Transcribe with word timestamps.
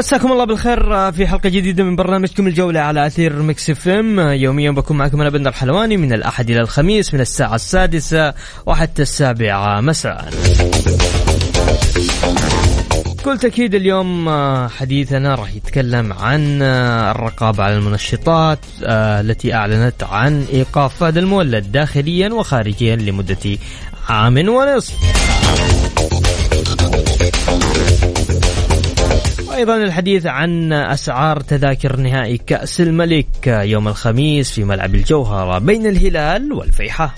مساكم 0.00 0.32
الله 0.32 0.44
بالخير 0.44 1.12
في 1.12 1.26
حلقة 1.26 1.48
جديدة 1.48 1.84
من 1.84 1.96
برنامجكم 1.96 2.46
الجولة 2.46 2.80
على 2.80 3.06
أثير 3.06 3.42
Mix 3.42 3.70
FM. 3.70 4.20
يوميا 4.20 4.70
بكون 4.70 4.96
معكم 4.96 5.20
أنا 5.20 5.30
بندر 5.30 5.52
حلواني 5.52 5.96
من 5.96 6.12
الأحد 6.12 6.50
إلى 6.50 6.60
الخميس 6.60 7.14
من 7.14 7.20
الساعة 7.20 7.54
السادسة 7.54 8.34
وحتى 8.66 9.02
السابعة 9.02 9.80
مساء. 9.80 10.28
بكل 13.18 13.38
تأكيد 13.38 13.74
اليوم 13.74 14.30
حديثنا 14.68 15.34
راح 15.34 15.54
يتكلم 15.54 16.12
عن 16.12 16.62
الرقابة 16.62 17.64
على 17.64 17.74
المنشطات 17.74 18.58
التي 18.82 19.54
أعلنت 19.54 20.02
عن 20.02 20.44
إيقاف 20.52 20.96
فهد 20.96 21.16
المولد 21.16 21.72
داخليا 21.72 22.28
وخارجيا 22.28 22.96
لمدة 22.96 23.58
عام 24.08 24.48
ونصف. 24.48 24.94
وأيضا 29.60 29.76
الحديث 29.76 30.26
عن 30.26 30.72
أسعار 30.72 31.40
تذاكر 31.40 31.96
نهائي 31.96 32.38
كأس 32.38 32.80
الملك 32.80 33.46
يوم 33.46 33.88
الخميس 33.88 34.50
في 34.50 34.64
ملعب 34.64 34.94
الجوهرة 34.94 35.58
بين 35.58 35.86
الهلال 35.86 36.52
والفيحاء. 36.52 37.10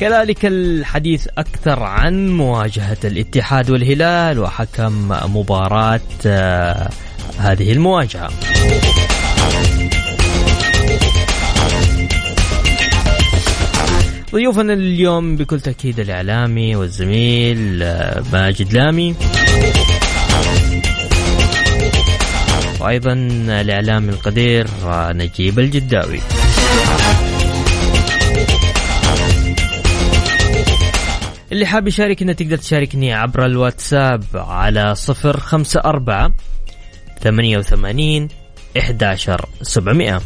كذلك 0.00 0.46
الحديث 0.46 1.26
أكثر 1.38 1.82
عن 1.82 2.28
مواجهة 2.28 2.98
الاتحاد 3.04 3.70
والهلال 3.70 4.38
وحكم 4.38 5.08
مباراة 5.08 6.00
هذه 7.38 7.72
المواجهة. 7.72 8.30
ضيوفنا 14.32 14.72
اليوم 14.72 15.36
بكل 15.36 15.60
تأكيد 15.60 16.00
الإعلامي 16.00 16.76
والزميل 16.76 17.78
ماجد 18.32 18.72
لامي. 18.72 19.14
وأيضا 22.80 23.12
الإعلامي 23.60 24.08
القدير 24.08 24.66
نجيب 24.86 25.58
الجداوي. 25.58 26.20
اللي 31.52 31.66
حاب 31.66 31.88
يشاركنا 31.88 32.32
تقدر 32.32 32.56
تشاركني 32.56 33.12
عبر 33.12 33.46
الواتساب 33.46 34.24
على 34.34 34.94
صفر 34.94 35.40
خمسة 35.40 35.80
أربعة 35.80 36.32
ثمانية 37.20 37.58
وثمانين 37.58 38.28
إحداشر 38.78 39.46
سبعمائة 39.62 40.20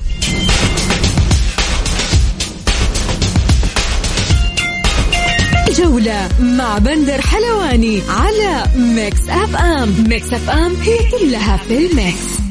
جولة 5.79 6.29
مع 6.41 6.79
بندر 6.79 7.21
حلواني 7.21 8.01
على 8.09 8.65
Mix 8.77 9.29
FM. 9.29 9.95
Mix 10.09 10.33
FM 10.33 10.73
هي 10.75 10.99
كلها 11.11 11.57
في 11.57 11.87
ال 11.87 11.99
mix. 11.99 12.45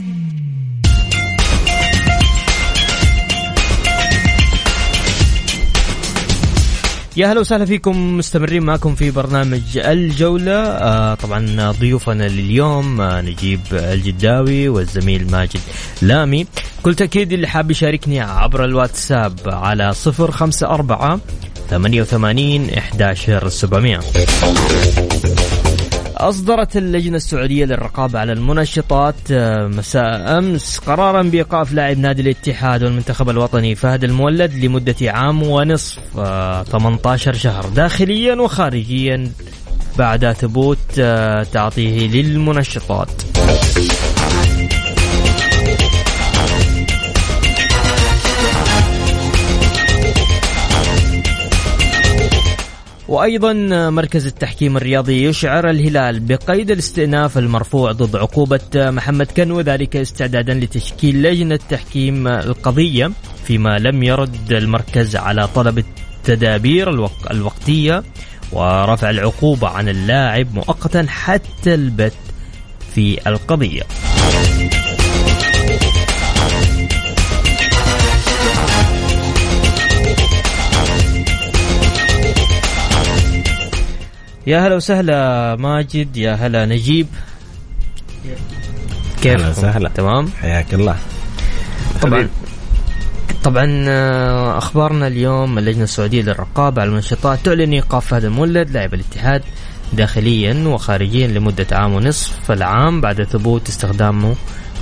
يا 7.17 7.28
هلا 7.28 7.39
وسهلا 7.39 7.66
فيكم 7.66 8.17
مستمرين 8.17 8.63
معكم 8.63 8.95
في 8.95 9.11
برنامج 9.11 9.61
الجولة. 9.78 10.53
آه 10.53 11.13
طبعا 11.16 11.72
ضيوفنا 11.72 12.23
لليوم 12.23 13.01
آه 13.01 13.22
نجيب 13.22 13.59
الجداوي 13.72 14.69
والزميل 14.69 15.31
ماجد 15.31 15.59
لامي. 16.01 16.47
كل 16.84 16.95
تأكيد 16.95 17.34
اللي 17.34 17.47
حاب 17.47 17.72
يشاركني 17.72 18.19
عبر 18.22 18.66
الواتساب 18.66 19.40
على 19.45 19.94
صفر 19.94 20.31
خمسة 20.31 20.67
أربعة 20.67 21.19
88 21.69 22.78
11 22.78 23.50
700 23.50 24.00
أصدرت 26.18 26.78
اللجنة 26.78 27.16
السعودية 27.16 27.66
للرقابة 27.66 28.19
على 28.19 28.34
المنشطات 28.34 29.16
مساء 29.78 30.38
أمس 30.38 30.78
قرارا 30.78 31.22
بإيقاف 31.22 31.73
لاعب 31.73 31.97
نادي 31.97 32.22
الاتحاد 32.22 32.84
والمنتخب 32.84 33.29
الوطني 33.29 33.75
فهد 33.75 34.03
المولد 34.03 34.53
لمدة 34.53 34.96
عام 35.02 35.44
ونصف 35.44 36.00
18 36.72 37.34
شهر. 37.34 37.66
داخليا 37.66 38.35
وخارجيا 38.35 39.31
بعد 39.97 40.31
ثبوت 40.31 40.78
تعاطيه 41.53 42.07
للمنشطات. 42.07 43.09
وأيضا 53.13 53.53
مركز 53.90 54.28
التحكيم 54.28 54.78
الرياضي 54.78 55.24
يشعر 55.24 55.69
الهلال 55.69 56.19
بقيد 56.19 56.72
الاستئناف 56.72 57.38
المرفوع 57.38 57.91
ضد 57.91 58.16
عقوبة 58.16 58.59
محمد 58.75 59.25
كنو 59.25 59.59
ذلك 59.62 59.96
استعدادا 59.96 60.53
لتشكيل 60.53 61.23
لجنة 61.23 61.59
تحكيم 61.69 62.28
القضية 62.28 63.12
فيما 63.46 63.79
لم 63.79 64.03
يرد 64.03 64.52
المركز 64.52 65.16
على 65.16 65.47
طلب 65.47 65.78
التدابير 65.78 66.90
الوق... 66.90 67.31
الوقتية 67.31 68.03
ورفع 68.52 69.09
العقوبة 69.09 69.68
عن 69.68 69.90
اللاعب 69.90 70.56
مؤقتا 70.56 71.06
حتى 71.09 71.73
البت 71.73 72.13
في 72.96 73.29
القضية. 73.29 73.84
يا 84.47 84.67
هلا 84.67 84.75
وسهلا 84.75 85.55
ماجد 85.55 86.17
يا 86.17 86.33
هلا 86.33 86.65
نجيب. 86.65 87.07
كيف 89.21 89.41
هلا 89.41 89.49
وسهلا. 89.49 89.90
تمام. 89.90 90.29
حياك 90.41 90.73
الله. 90.73 90.97
طبعا 92.01 92.29
طبعا 93.43 93.85
أخبارنا 94.57 95.07
اليوم 95.07 95.57
اللجنة 95.57 95.84
السعودية 95.84 96.22
للرقابة 96.22 96.81
على 96.81 96.90
المنشطات 96.90 97.40
تعلن 97.45 97.73
إيقاف 97.73 98.13
هذا 98.13 98.28
المولد 98.28 98.69
لاعب 98.72 98.93
الاتحاد 98.93 99.41
داخليا 99.93 100.67
وخارجيا 100.67 101.28
لمدة 101.28 101.67
عام 101.72 101.93
ونصف 101.93 102.51
العام 102.51 103.01
بعد 103.01 103.23
ثبوت 103.23 103.69
استخدامه 103.69 104.35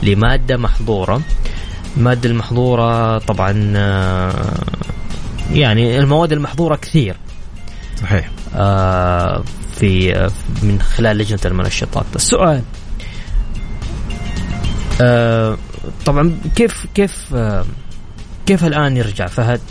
لمادة 0.03 0.57
محظورة. 0.57 1.21
المادة 1.97 2.29
المحظورة 2.29 3.17
طبعا 3.17 3.51
يعني 5.53 5.99
المواد 5.99 6.31
المحظورة 6.31 6.75
كثير. 6.75 7.15
صحيح. 8.01 8.30
آه 8.56 9.44
في 9.80 10.13
من 10.63 10.81
خلال 10.81 11.18
لجنة 11.18 11.39
المنشطات 11.45 12.06
السؤال 12.15 12.62
آه 15.01 15.57
طبعا 16.06 16.38
كيف 16.56 16.88
كيف 16.95 17.25
آه 17.36 17.65
كيف 18.45 18.65
الآن 18.65 18.98
يرجع 18.98 19.27
فهد؟ 19.27 19.62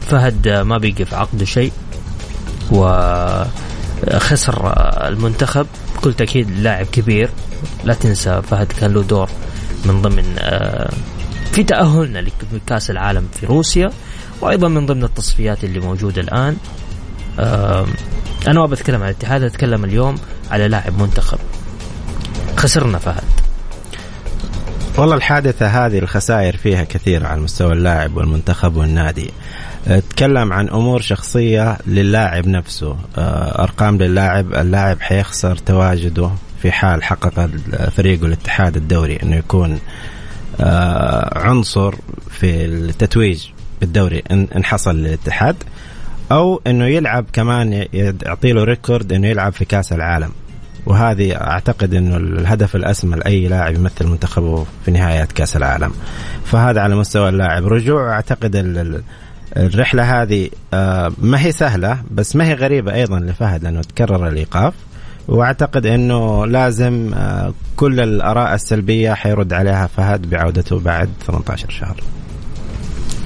فهد 0.00 0.48
ما 0.48 0.78
بيقي 0.78 1.04
في 1.04 1.16
عقده 1.16 1.44
شيء 1.44 1.72
وخسر 2.70 4.72
المنتخب. 5.08 5.66
بكل 5.96 6.14
تأكيد 6.14 6.50
لاعب 6.50 6.86
كبير. 6.86 7.30
لا 7.84 7.94
تنسى 7.94 8.42
فهد 8.42 8.72
كان 8.72 8.92
له 8.92 9.02
دور 9.02 9.28
من 9.84 10.02
ضمن 10.02 10.36
آه، 10.38 10.90
في 11.52 11.62
تأهلنا 11.64 12.24
لكأس 12.52 12.90
العالم 12.90 13.28
في 13.40 13.46
روسيا 13.46 13.90
وأيضا 14.40 14.68
من 14.68 14.86
ضمن 14.86 15.04
التصفيات 15.04 15.64
اللي 15.64 15.80
موجودة 15.80 16.20
الآن. 16.22 16.56
أنا 17.38 18.60
ما 18.60 18.66
بتكلم 18.66 19.02
عن 19.02 19.08
الاتحاد 19.08 19.42
أتكلم 19.42 19.84
اليوم 19.84 20.14
على 20.50 20.68
لاعب 20.68 21.02
منتخب. 21.02 21.38
خسرنا 22.56 22.98
فهد. 22.98 23.24
والله 24.98 25.14
الحادثة 25.16 25.66
هذه 25.66 25.98
الخسائر 25.98 26.56
فيها 26.56 26.84
كثيرة 26.84 27.26
على 27.26 27.40
مستوى 27.40 27.72
اللاعب 27.72 28.16
والمنتخب 28.16 28.76
والنادي. 28.76 29.30
تكلم 30.10 30.52
عن 30.52 30.68
أمور 30.68 31.00
شخصية 31.00 31.78
للاعب 31.86 32.48
نفسه. 32.48 32.96
آه، 33.18 33.62
أرقام 33.62 33.98
للاعب 33.98 34.54
اللاعب 34.54 35.00
حيخسر 35.00 35.56
تواجده 35.56 36.30
في 36.62 36.72
حال 36.72 37.04
حقق 37.04 37.50
فريقه 37.96 38.26
الاتحاد 38.26 38.76
الدوري 38.76 39.18
إنه 39.22 39.36
يكون 39.36 39.78
آه، 40.60 41.38
عنصر 41.38 41.94
في 42.30 42.64
التتويج 42.64 43.46
بالدوري 43.80 44.22
إن 44.30 44.64
حصل 44.64 44.96
للاتحاد. 44.96 45.56
أو 46.32 46.60
إنه 46.66 46.84
يلعب 46.84 47.24
كمان 47.32 47.86
يعطي 47.92 48.52
له 48.52 48.64
ريكورد 48.64 49.12
إنه 49.12 49.26
يلعب 49.28 49.52
في 49.52 49.64
كأس 49.64 49.92
العالم. 49.92 50.30
وهذه 50.86 51.34
أعتقد 51.34 51.94
إنه 51.94 52.16
الهدف 52.16 52.76
الأسمى 52.76 53.16
لأي 53.16 53.48
لاعب 53.48 53.74
يمثل 53.74 54.06
منتخبه 54.06 54.66
في 54.84 54.90
نهايات 54.90 55.32
كأس 55.32 55.56
العالم. 55.56 55.92
فهذا 56.44 56.80
على 56.80 56.96
مستوى 56.96 57.28
اللاعب. 57.28 57.66
رجوع 57.66 58.12
أعتقد 58.12 58.56
الرحلة 59.56 60.22
هذه 60.22 60.50
آه، 60.74 61.12
ما 61.18 61.44
هي 61.44 61.52
سهلة 61.52 61.98
بس 62.10 62.36
ما 62.36 62.46
هي 62.46 62.54
غريبة 62.54 62.94
أيضا 62.94 63.20
لفهد 63.20 63.62
لأنه 63.62 63.80
تكرر 63.82 64.28
الإيقاف. 64.28 64.74
وأعتقد 65.28 65.86
إنه 65.86 66.46
لازم 66.46 67.14
آه، 67.14 67.54
كل 67.76 68.00
الآراء 68.00 68.54
السلبية 68.54 69.12
حيرد 69.14 69.52
عليها 69.52 69.86
فهد 69.86 70.30
بعودته 70.30 70.78
بعد 70.78 71.08
18 71.26 71.70
شهر. 71.70 72.00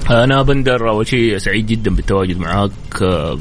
أنا 0.09 0.41
بندر 0.41 0.89
اول 0.89 1.07
شيء 1.07 1.37
سعيد 1.37 1.65
جدا 1.65 1.95
بالتواجد 1.95 2.39
معاك. 2.39 2.71
آه، 3.01 3.39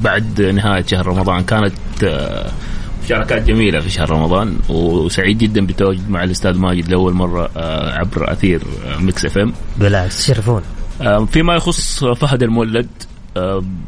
بعد 0.00 0.40
نهاية 0.40 0.86
شهر 0.86 1.06
رمضان 1.06 1.42
كانت 1.44 1.72
مشاركات 3.04 3.42
جميلة 3.42 3.80
في 3.80 3.90
شهر 3.90 4.10
رمضان 4.10 4.56
وسعيد 4.68 5.38
جدا 5.38 5.66
بالتواجد 5.66 6.10
مع 6.10 6.24
الأستاذ 6.24 6.58
ماجد 6.58 6.88
لأول 6.88 7.12
مرة 7.12 7.50
عبر 7.98 8.32
أثير 8.32 8.62
Mix 9.00 9.24
FM. 9.24 9.52
بالعكس 9.76 10.18
تشرفون 10.18 10.62
فيما 11.32 11.54
يخص 11.54 12.04
فهد 12.04 12.42
المولد 12.42 12.88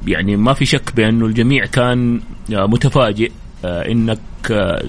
يعني 0.06 0.37
ما 0.37 0.52
في 0.52 0.67
شك 0.67 0.97
بأنه 0.97 1.26
الجميع 1.26 1.67
كان 1.67 2.20
آه، 2.55 2.67
متفاجئ 2.67 3.32
آه، 3.64 3.90
إنك 3.90 4.19
آه، 4.50 4.82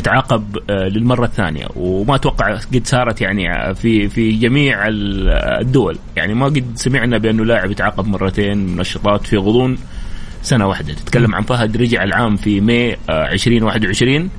تتعاقب 0.00 0.58
للمرة 0.70 1.24
الثانية. 1.24 1.66
وما 1.76 2.14
أتوقع 2.14 2.54
قد 2.54 2.86
صارت 2.86 3.20
يعني 3.20 3.74
في 3.74 4.08
في 4.08 4.32
جميع 4.32 4.84
الدول. 4.88 5.98
يعني 6.16 6.34
ما 6.34 6.46
قد 6.46 6.72
سمعنا 6.74 7.18
بأنه 7.18 7.44
لاعب 7.44 7.70
يتعاقب 7.70 8.06
مرتين 8.06 8.76
منشطات 8.76 9.26
في 9.26 9.36
غضون. 9.36 9.78
سنة 10.42 10.66
واحدة. 10.66 10.94
تتكلم 10.94 11.34
عن 11.34 11.42
فهد 11.42 11.76
رجع 11.76 12.04
العام 12.04 12.36
في 12.36 12.60
ماي 12.60 12.96
2021 13.10 14.30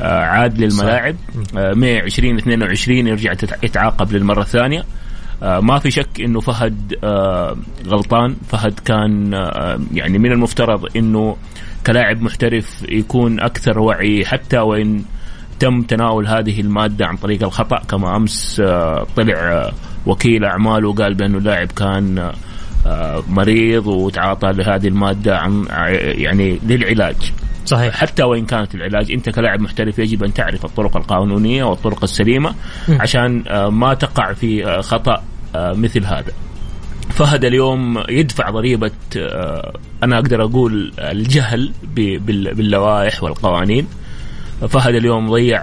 عاد 0.00 0.58
للملاعب. 0.58 1.16
ماي 1.54 2.00
2022 2.00 3.06
يرجع 3.06 3.32
يتعاقب 3.62 4.12
للمرة 4.12 4.40
الثانية. 4.40 4.84
آه، 5.42 5.60
ما 5.60 5.78
في 5.78 5.90
شك 5.90 6.20
إنه 6.20 6.40
فهد 6.40 6.98
آه، 7.04 7.56
غلطان. 7.86 8.36
فهد 8.48 8.80
كان 8.84 9.34
آه، 9.34 9.80
يعني 9.94 10.18
من 10.18 10.32
المفترض 10.32 10.96
إنه 10.96 11.36
كلاعب 11.86 12.22
محترف 12.22 12.84
يكون 12.88 13.40
أكثر 13.40 13.78
وعي 13.78 14.24
حتى 14.24 14.58
وإن 14.58 15.02
تم 15.58 15.82
تناول 15.82 16.26
هذه 16.26 16.60
المادة 16.60 17.06
عن 17.06 17.16
طريق 17.16 17.42
الخطأ 17.42 17.78
كما 17.78 18.16
أمس 18.16 18.62
طلع 19.16 19.70
وكيل 20.06 20.44
أعماله 20.44 20.88
وقال 20.88 21.14
بأنه 21.14 21.38
اللاعب 21.38 21.72
كان 21.72 22.32
مريض 23.28 23.86
وتعاطى 23.86 24.52
لهذه 24.52 24.88
المادة 24.88 25.38
عن 25.38 25.66
يعني 26.18 26.58
للعلاج. 26.66 27.32
صحيح. 27.66 27.94
حتى 27.94 28.22
وإن 28.22 28.46
كانت 28.46 28.74
العلاج 28.74 29.12
أنت 29.12 29.30
كلاعب 29.30 29.60
محترف 29.60 29.98
يجب 29.98 30.24
أن 30.24 30.34
تعرف 30.34 30.64
الطرق 30.64 30.96
القانونية 30.96 31.64
والطرق 31.64 32.02
السليمة 32.02 32.54
م. 32.88 33.00
عشان 33.00 33.44
آه، 33.48 33.68
ما 33.68 33.94
تقع 33.94 34.32
في 34.32 34.66
آه، 34.66 34.80
خطأ 34.80 35.22
آه، 35.56 35.72
مثل 35.72 36.04
هذا. 36.04 36.32
فهد 37.10 37.44
اليوم 37.44 38.02
يدفع 38.08 38.50
ضريبة 38.50 38.90
أنا 40.02 40.16
أقدر 40.18 40.42
أقول 40.42 40.92
الجهل 40.98 41.72
باللوائح 41.94 43.22
والقوانين. 43.22 43.86
فهد 44.68 44.94
اليوم 44.94 45.30
ضيع 45.30 45.62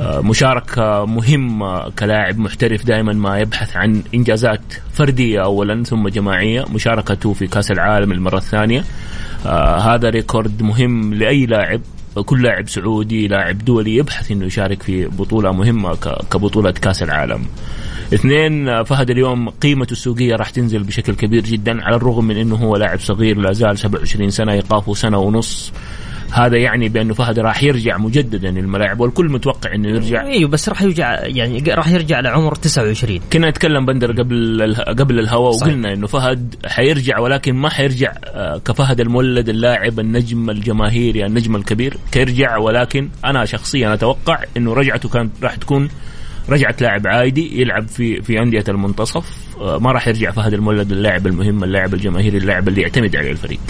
مشاركة 0.00 1.04
مهمة 1.04 1.90
كلاعب 1.90 2.38
محترف 2.38 2.84
دائما 2.84 3.12
ما 3.12 3.38
يبحث 3.38 3.76
عن 3.76 4.02
إنجازات 4.14 4.60
فردية 4.92 5.44
أولا 5.44 5.84
ثم 5.84 6.08
جماعية 6.08 6.64
مشاركته 6.74 7.32
في 7.32 7.46
كأس 7.46 7.70
العالم 7.70 8.12
المرة 8.12 8.36
الثانية. 8.36 8.84
آه 9.46 9.78
هذا 9.78 10.08
ريكورد 10.08 10.62
مهم 10.62 11.14
لأي 11.14 11.46
لاعب. 11.46 11.80
كل 12.24 12.42
لاعب 12.42 12.68
سعودي 12.68 13.28
لاعب 13.28 13.58
دولي 13.58 13.96
يبحث 13.96 14.30
إنه 14.30 14.46
يشارك 14.46 14.82
في 14.82 15.06
بطولة 15.06 15.52
مهمة 15.52 15.94
كبطولة 16.30 16.70
كأس 16.70 17.02
العالم. 17.02 17.46
اثنين 18.14 18.82
فهد 18.82 19.10
اليوم 19.10 19.48
قيمته 19.48 19.92
السوقية 19.92 20.36
راح 20.36 20.50
تنزل 20.50 20.82
بشكل 20.82 21.14
كبير 21.14 21.42
جدا 21.42 21.84
على 21.84 21.96
الرغم 21.96 22.24
من 22.24 22.36
إنه 22.36 22.56
هو 22.56 22.76
لاعب 22.76 23.00
صغير 23.00 23.38
لا 23.38 23.52
زال 23.52 23.78
27 23.78 24.30
سنة 24.30 24.52
ايقافه 24.52 24.94
سنة 24.94 25.18
ونص. 25.18 25.72
هذا 26.32 26.56
يعني 26.56 26.88
بأنه 26.88 27.14
فهد 27.14 27.38
راح 27.38 27.62
يرجع 27.62 27.98
مجددا 27.98 28.50
للملاعب 28.50 29.00
والكل 29.00 29.28
متوقع 29.28 29.74
إنه 29.74 29.88
يرجع. 29.88 30.22
أيوه 30.22 30.50
بس 30.50 30.68
راح 30.68 30.82
يرجع 30.82 31.26
يعني 31.26 31.62
راح 31.68 31.88
يرجع 31.88 32.20
لعمر 32.20 32.54
29 32.54 33.20
كنا 33.32 33.50
نتكلم 33.50 33.86
بندر 33.86 34.12
قبل 34.12 34.74
قبل 34.98 35.18
الهواء 35.18 35.54
وقلنا 35.54 35.92
إنه 35.92 36.06
فهد 36.06 36.54
حيرجع 36.66 37.18
ولكن 37.18 37.54
ما 37.54 37.68
حيرجع 37.68 38.12
آه، 38.24 38.58
كفهد 38.58 39.00
المولد 39.00 39.48
اللاعب 39.48 40.00
النجم 40.00 40.50
الجماهيري 40.50 41.26
النجم 41.26 41.56
الكبير. 41.56 41.96
كيرجع 42.12 42.56
ولكن 42.56 43.08
أنا 43.24 43.44
شخصيا 43.44 43.94
أتوقع 43.94 44.44
إنه 44.56 44.72
رجعته 44.72 45.08
كانت 45.08 45.32
راح 45.42 45.54
تكون 45.54 45.88
رجعت 46.48 46.82
لاعب 46.82 47.06
عادي 47.06 47.60
يلعب 47.60 47.88
في 47.88 48.22
في 48.22 48.42
أندية 48.42 48.64
المنتصف. 48.68 49.26
آه، 49.60 49.78
ما 49.78 49.92
راح 49.92 50.08
يرجع 50.08 50.30
فهد 50.30 50.54
المولد 50.54 50.92
اللاعب 50.92 51.26
المهم 51.26 51.64
اللاعب 51.64 51.94
الجماهيري 51.94 52.38
اللاعب 52.38 52.68
اللي 52.68 52.82
يعتمد 52.82 53.16
عليه 53.16 53.30
الفريق. 53.30 53.60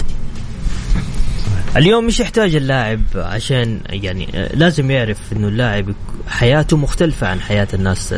اليوم 1.77 2.05
مش 2.05 2.19
يحتاج 2.19 2.55
اللاعب 2.55 3.01
عشان 3.15 3.79
يعني 3.89 4.49
لازم 4.53 4.91
يعرف 4.91 5.17
إنه 5.33 5.47
اللاعب 5.47 5.93
حياته 6.27 6.77
مختلفة 6.77 7.27
عن 7.27 7.39
حياة 7.39 7.67
الناس 7.73 8.13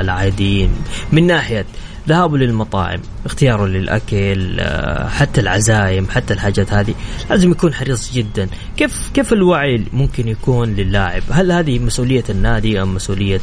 العاديين. 0.00 0.70
من 1.12 1.26
ناحية 1.26 1.66
ذهابه 2.08 2.38
للمطاعم 2.38 3.00
اختياره 3.26 3.66
للأكل 3.66 4.60
حتى 5.08 5.40
العزايم 5.40 6.08
حتى 6.10 6.34
الحاجات 6.34 6.72
هذه 6.72 6.94
لازم 7.30 7.50
يكون 7.50 7.74
حريص 7.74 8.12
جدا. 8.12 8.48
كيف 8.76 9.10
كيف 9.14 9.32
الوعي 9.32 9.84
ممكن 9.92 10.28
يكون 10.28 10.74
للاعب؟ 10.74 11.22
هل 11.30 11.52
هذه 11.52 11.78
مسؤولية 11.78 12.24
النادي 12.30 12.82
أم 12.82 12.94
مسؤولية 12.94 13.40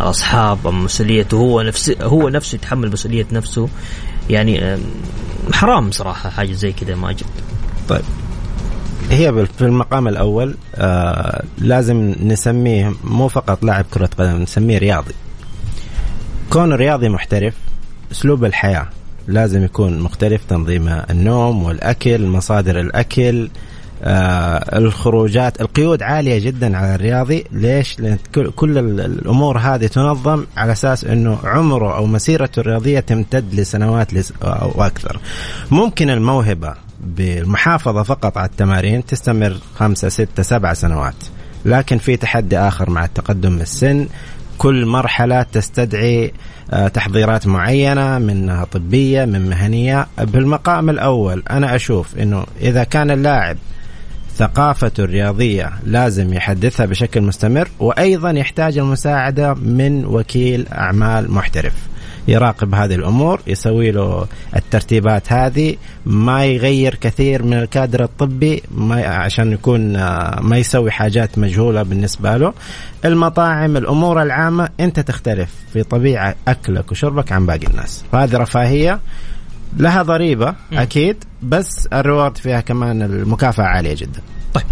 الأصحاب؟ 0.00 0.66
أم 0.66 0.84
مسؤوليته 0.84 1.36
هو 1.36 1.62
نفسه 1.62 1.96
هو 2.02 2.28
نفسه 2.28 2.56
يتحمل 2.56 2.92
مسؤولية 2.92 3.26
نفسه؟ 3.32 3.68
يعني 4.30 4.78
حرام 5.52 5.90
صراحة 5.90 6.30
حاجة 6.30 6.52
زي 6.52 6.72
كذا 6.72 6.94
ماجد 6.94 7.26
طيب. 7.88 8.02
هي 9.10 9.46
في 9.58 9.64
المقام 9.64 10.08
الأول 10.08 10.54
آه 10.74 11.42
لازم 11.58 12.14
نسميه 12.22 12.92
مو 13.04 13.28
فقط 13.28 13.64
لاعب 13.64 13.84
كرة 13.90 14.10
قدم 14.18 14.36
نسميه 14.42 14.78
رياضي. 14.78 15.14
كون 16.50 16.72
رياضي 16.72 17.08
محترف 17.08 17.54
أسلوب 18.12 18.44
الحياة. 18.44 18.86
لازم 19.28 19.64
يكون 19.64 19.98
مختلف 19.98 20.44
تنظيم 20.48 20.88
النوم 20.88 21.62
والأكل 21.62 22.26
مصادر 22.26 22.80
الأكل 22.80 23.48
آه 24.02 24.78
الخروجات. 24.78 25.60
القيود 25.60 26.02
عالية 26.02 26.46
جدا 26.46 26.76
على 26.76 26.94
الرياضي. 26.94 27.44
ليش؟ 27.52 28.00
لأن 28.00 28.18
كل 28.56 28.78
الأمور 28.78 29.58
هذه 29.58 29.86
تنظم 29.86 30.44
على 30.56 30.72
أساس 30.72 31.04
إنه 31.04 31.38
عمره 31.44 31.96
أو 31.96 32.06
مسيرته 32.06 32.60
الرياضية 32.60 33.00
تمتد 33.00 33.54
لسنوات 33.54 34.08
أو 34.42 34.84
أكثر. 34.84 35.20
ممكن 35.70 36.10
الموهبة 36.10 36.74
بالمحافظة 37.00 38.02
فقط 38.02 38.38
على 38.38 38.48
التمارين 38.48 39.06
تستمر 39.06 39.56
خمسة 39.76 40.08
ستة 40.08 40.42
سبع 40.42 40.74
سنوات. 40.74 41.14
لكن 41.64 41.98
في 41.98 42.16
تحدي 42.16 42.58
آخر 42.58 42.90
مع 42.90 43.04
التقدم 43.04 43.58
بالسن 43.58 44.08
كل 44.58 44.86
مرحلة 44.86 45.42
تستدعي 45.42 46.32
آه، 46.70 46.88
تحضيرات 46.88 47.46
معينة 47.46 48.18
منها 48.18 48.64
طبية 48.64 49.24
من 49.24 49.48
مهنية. 49.50 50.06
بالمقام 50.18 50.90
الأول 50.90 51.42
أنا 51.50 51.76
أشوف 51.76 52.18
أنه 52.18 52.44
إذا 52.60 52.84
كان 52.84 53.10
اللاعب 53.10 53.56
ثقافته 54.36 55.04
الرياضية 55.04 55.72
لازم 55.84 56.32
يحدثها 56.32 56.86
بشكل 56.86 57.20
مستمر 57.20 57.68
وأيضا 57.78 58.30
يحتاج 58.30 58.78
المساعدة 58.78 59.54
من 59.54 60.04
وكيل 60.04 60.66
أعمال 60.72 61.32
محترف. 61.32 61.74
يراقب 62.28 62.74
هذه 62.74 62.94
الأمور 62.94 63.40
يسوي 63.46 63.90
له 63.90 64.26
الترتيبات 64.56 65.32
هذه 65.32 65.76
ما 66.06 66.44
يغير 66.44 66.94
كثير 66.94 67.42
من 67.42 67.54
الكادر 67.54 68.04
الطبي 68.04 68.62
ما 68.70 69.06
عشان 69.06 69.52
يكون 69.52 69.96
آه، 69.96 70.40
ما 70.40 70.56
يسوي 70.56 70.90
حاجات 70.90 71.38
مجهولة 71.38 71.82
بالنسبة 71.82 72.36
له. 72.36 72.54
المطاعم 73.04 73.76
الأمور 73.76 74.22
العامة 74.22 74.68
أنت 74.80 75.00
تختلف 75.00 75.50
في 75.72 75.82
طبيعة 75.82 76.34
أكلك 76.48 76.92
وشربك 76.92 77.32
عن 77.32 77.46
باقي 77.46 77.66
الناس. 77.66 78.04
فهذه 78.12 78.36
رفاهية 78.36 79.00
لها 79.76 80.02
ضريبة 80.02 80.54
أكيد 80.72 81.24
بس 81.42 81.86
الريورد 81.92 82.36
فيها 82.36 82.60
كمان 82.60 83.02
المكافأة 83.02 83.64
عالية 83.64 83.94
جدا. 83.94 84.20
طيب. 84.54 84.64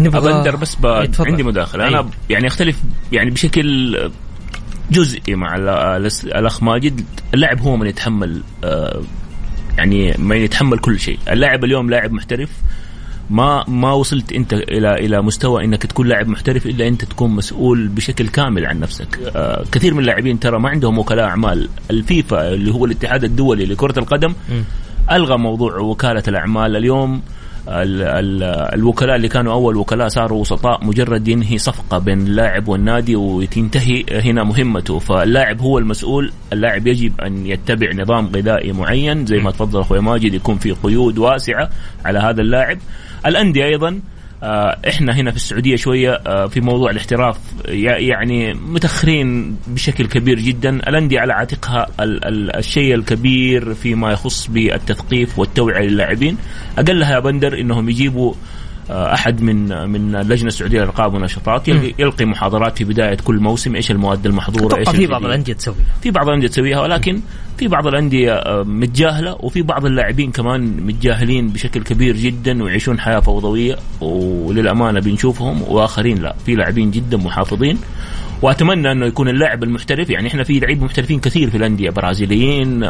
نبغى 0.00 0.32
ابندر 0.32 0.56
بس 0.56 0.74
ب... 0.74 0.86
إيه،. 0.86 1.10
عندي 1.20 1.42
مداخلة. 1.42 1.88
أنا 1.88 1.98
أيوة. 1.98 2.10
يعني 2.30 2.46
أختلف 2.46 2.82
يعني 3.12 3.30
بشكل 3.30 3.96
جزئي 4.90 5.34
مع 5.34 5.56
الأخ 5.56 6.62
ماجد. 6.62 7.00
اللاعب 7.34 7.60
هو 7.60 7.76
من 7.76 7.86
يتحمل 7.86 8.42
آه، 8.64 9.02
يعني 9.78 10.14
من 10.18 10.36
يتحمل 10.36 10.78
كل 10.78 11.00
شيء. 11.00 11.18
اللاعب 11.30 11.64
اليوم 11.64 11.90
لاعب 11.90 12.12
محترف. 12.12 12.50
ما 13.30 13.64
ما 13.68 13.92
وصلت 13.92 14.32
أنت 14.32 14.52
إلى 14.52 14.94
إلى 14.94 15.22
مستوى 15.22 15.64
إنك 15.64 15.86
تكون 15.86 16.06
لاعب 16.06 16.28
محترف 16.28 16.66
إلا 16.66 16.88
أنت 16.88 17.04
تكون 17.04 17.30
مسؤول 17.30 17.88
بشكل 17.88 18.28
كامل 18.28 18.66
عن 18.66 18.80
نفسك. 18.80 19.18
آه 19.36 19.64
كثير 19.72 19.94
من 19.94 20.00
اللاعبين 20.00 20.40
ترى 20.40 20.58
ما 20.58 20.68
عندهم 20.68 20.98
وكلاء 20.98 21.24
أعمال. 21.24 21.68
الفيفا 21.90 22.48
اللي 22.54 22.74
هو 22.74 22.84
الاتحاد 22.84 23.24
الدولي 23.24 23.66
لكرة 23.66 23.98
القدم 23.98 24.34
ألغى 25.12 25.38
موضوع 25.38 25.78
وكالة 25.78 26.22
الأعمال. 26.28 26.76
اليوم 26.76 27.22
ال 27.68 28.02
ال 28.02 28.42
الوكلاء 28.74 29.16
اللي 29.16 29.28
كانوا 29.28 29.52
أول 29.52 29.76
وكلاء 29.76 30.08
صاروا 30.08 30.40
وسطاء 30.40 30.84
مجرد 30.84 31.28
ينهي 31.28 31.58
صفقة 31.58 31.98
بين 31.98 32.20
اللاعب 32.20 32.68
والنادي 32.68 33.16
وتنتهي 33.16 34.04
هنا 34.10 34.44
مهمته. 34.44 34.98
فاللاعب 34.98 35.60
هو 35.60 35.78
المسؤول 35.78 36.32
اللاعب 36.52 36.86
يجب 36.86 37.20
أن 37.20 37.46
يتبع 37.46 37.92
نظام 37.92 38.26
غذائي 38.26 38.72
معين 38.72 39.26
زي 39.26 39.38
ما 39.38 39.50
تفضل 39.50 39.80
أخوي 39.80 40.00
ماجد 40.00 40.34
يكون 40.34 40.56
في 40.58 40.70
قيود 40.70 41.18
واسعة 41.18 41.70
على 42.04 42.18
هذا 42.18 42.40
اللاعب. 42.40 42.78
الأندية 43.26 43.64
أيضا 43.64 44.00
إحنا 44.88 45.12
هنا 45.16 45.30
في 45.30 45.36
السعودية 45.36 45.76
شوية 45.76 46.10
آه، 46.26 46.46
في 46.46 46.60
موضوع 46.60 46.90
الاحتراف 46.90 47.38
يع- 47.68 47.98
يعني 47.98 48.54
متأخرين 48.54 49.56
بشكل 49.66 50.06
كبير 50.06 50.38
جدا. 50.40 50.70
الأندية 50.70 51.20
على 51.20 51.32
عاتقها 51.32 51.86
ال- 52.00 52.24
ال- 52.24 52.56
الشيء 52.56 52.94
الكبير 52.94 53.74
فيما 53.74 54.12
يخص 54.12 54.46
بالتثقيف 54.50 55.38
والتوعية 55.38 55.88
للاعبين. 55.88 56.36
أقلها 56.78 57.14
يا 57.14 57.18
بندر 57.18 57.60
إنهم 57.60 57.88
يجيبوا 57.88 58.34
آه، 58.90 59.14
أحد 59.14 59.42
من 59.42 59.88
من 59.90 60.16
اللجنه 60.16 60.46
السعودية 60.48 60.78
للألقاب 60.78 61.14
والنشاطات 61.14 61.68
يلقي, 61.68 62.24
محاضرات 62.24 62.78
في 62.78 62.84
بداية 62.84 63.16
كل 63.24 63.36
موسم 63.40 63.74
إيش 63.74 63.90
المواد 63.90 64.26
المحظورة 64.26 64.78
إيش 64.78 64.88
في 64.88 65.06
بعض. 65.06 65.24
الأندية 65.24 65.52
تسوي 65.52 65.74
في 66.02 66.10
بعض 66.10 66.26
الأندية 66.28 66.48
تسويها 66.48 66.80
ولكن 66.80 67.20
في 67.58 67.68
بعض 67.68 67.86
الأندية 67.86 68.32
آه، 68.32 68.62
متجاهلة 68.62 69.36
وفي 69.40 69.62
بعض 69.62 69.86
اللاعبين 69.86 70.32
كمان 70.32 70.76
متجاهلين 70.86 71.48
بشكل 71.48 71.82
كبير 71.82 72.16
جدا 72.16 72.62
ويعيشون 72.62 73.00
حياة 73.00 73.20
فوضوية 73.20 73.76
وللأمانة 74.00 75.00
بنشوفهم 75.00 75.62
وآخرين 75.62 76.18
لا. 76.18 76.34
في 76.46 76.54
لاعبين 76.54 76.90
جدا 76.90 77.16
محافظين 77.16 77.78
وأتمنى 78.42 78.92
أنه 78.92 79.06
يكون 79.06 79.28
اللاعب 79.28 79.64
المحترف. 79.64 80.10
يعني 80.10 80.28
إحنا 80.28 80.44
في 80.44 80.58
لعيبه 80.58 80.84
محترفين 80.84 81.20
كثير 81.20 81.50
في 81.50 81.56
الأندية 81.56 81.90
برازيليين. 81.90 82.82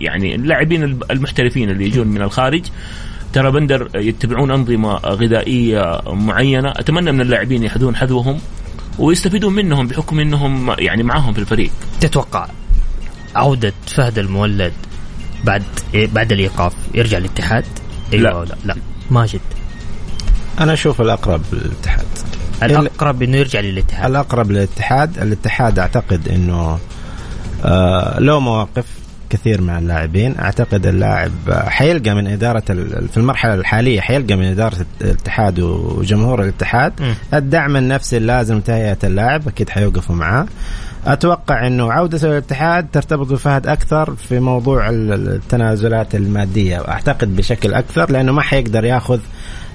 يعني 0.00 0.34
اللاعبين 0.34 0.98
المحترفين 1.10 1.70
اللي 1.70 1.84
يجون 1.84 2.06
من 2.06 2.22
الخارج. 2.22 2.62
ترى 3.32 3.50
بندر 3.50 3.88
يتبعون 3.94 4.50
أنظمة 4.50 4.94
غذائية 4.94 6.00
معينة. 6.06 6.70
أتمنى 6.70 7.12
من 7.12 7.20
اللاعبين 7.20 7.62
يحذون 7.62 7.96
حذوهم 7.96 8.38
ويستفيدون 8.98 9.52
منهم 9.54 9.86
بحكم 9.86 10.20
إنهم 10.20 10.74
يعني 10.78 11.02
معاهم 11.02 11.32
في 11.32 11.38
الفريق. 11.38 11.70
تتوقع؟ 12.00 12.48
عودة 13.34 13.72
فهد 13.86 14.18
المولد 14.18 14.72
بعد 15.44 15.62
إيه 15.94 16.06
بعد 16.06 16.32
الإيقاف 16.32 16.72
يرجع 16.94 17.18
الاتحاد؟ 17.18 17.64
أيوه 18.12 18.44
لا. 18.44 18.48
لا؟ 18.48 18.54
لا. 18.64 18.76
ماجد 19.10 19.40
أنا 20.60 20.72
أشوف 20.72 21.00
الأقرب 21.00 21.42
للاتحاد. 21.52 22.06
الأقرب 22.62 23.22
إنه 23.22 23.36
يرجع 23.36 23.60
للاتحاد. 23.60 24.10
الأقرب 24.10 24.50
للاتحاد 24.50 25.18
الاتحاد 25.18 25.78
أعتقد 25.78 26.28
إنه 26.28 26.78
آه 27.64 28.20
له 28.20 28.40
مواقف 28.40 28.84
كثير 29.30 29.60
مع 29.60 29.78
اللاعبين. 29.78 30.38
أعتقد 30.38 30.86
اللاعب 30.86 31.32
حيلقى 31.50 32.14
من 32.14 32.26
إدارة 32.26 32.60
في 33.10 33.16
المرحلة 33.16 33.54
الحالية 33.54 34.00
حيلقى 34.00 34.36
من 34.36 34.44
إدارة 34.44 34.86
الاتحاد 35.00 35.60
وجمهور 35.60 36.42
الاتحاد. 36.42 37.02
م. 37.02 37.14
الدعم 37.34 37.76
النفسي 37.76 38.16
اللازم 38.16 38.60
تهيئة 38.60 38.98
اللاعب 39.04 39.48
أكيد 39.48 39.70
حيوقفوا 39.70 40.14
معاه. 40.14 40.46
أتوقع 41.06 41.66
إنه 41.66 41.92
عودته 41.92 42.28
للاتحاد 42.28 42.86
ترتبط 42.92 43.26
بفهد 43.32 43.66
أكثر 43.66 44.14
في 44.14 44.40
موضوع 44.40 44.88
ال- 44.90 45.28
التنازلات 45.28 46.14
المادية 46.14 46.88
اعتقد 46.88 47.36
بشكل 47.36 47.74
أكثر 47.74 48.10
لأنه 48.12 48.32
ما 48.32 48.42
حيقدر 48.42 48.84
يأخذ 48.84 49.20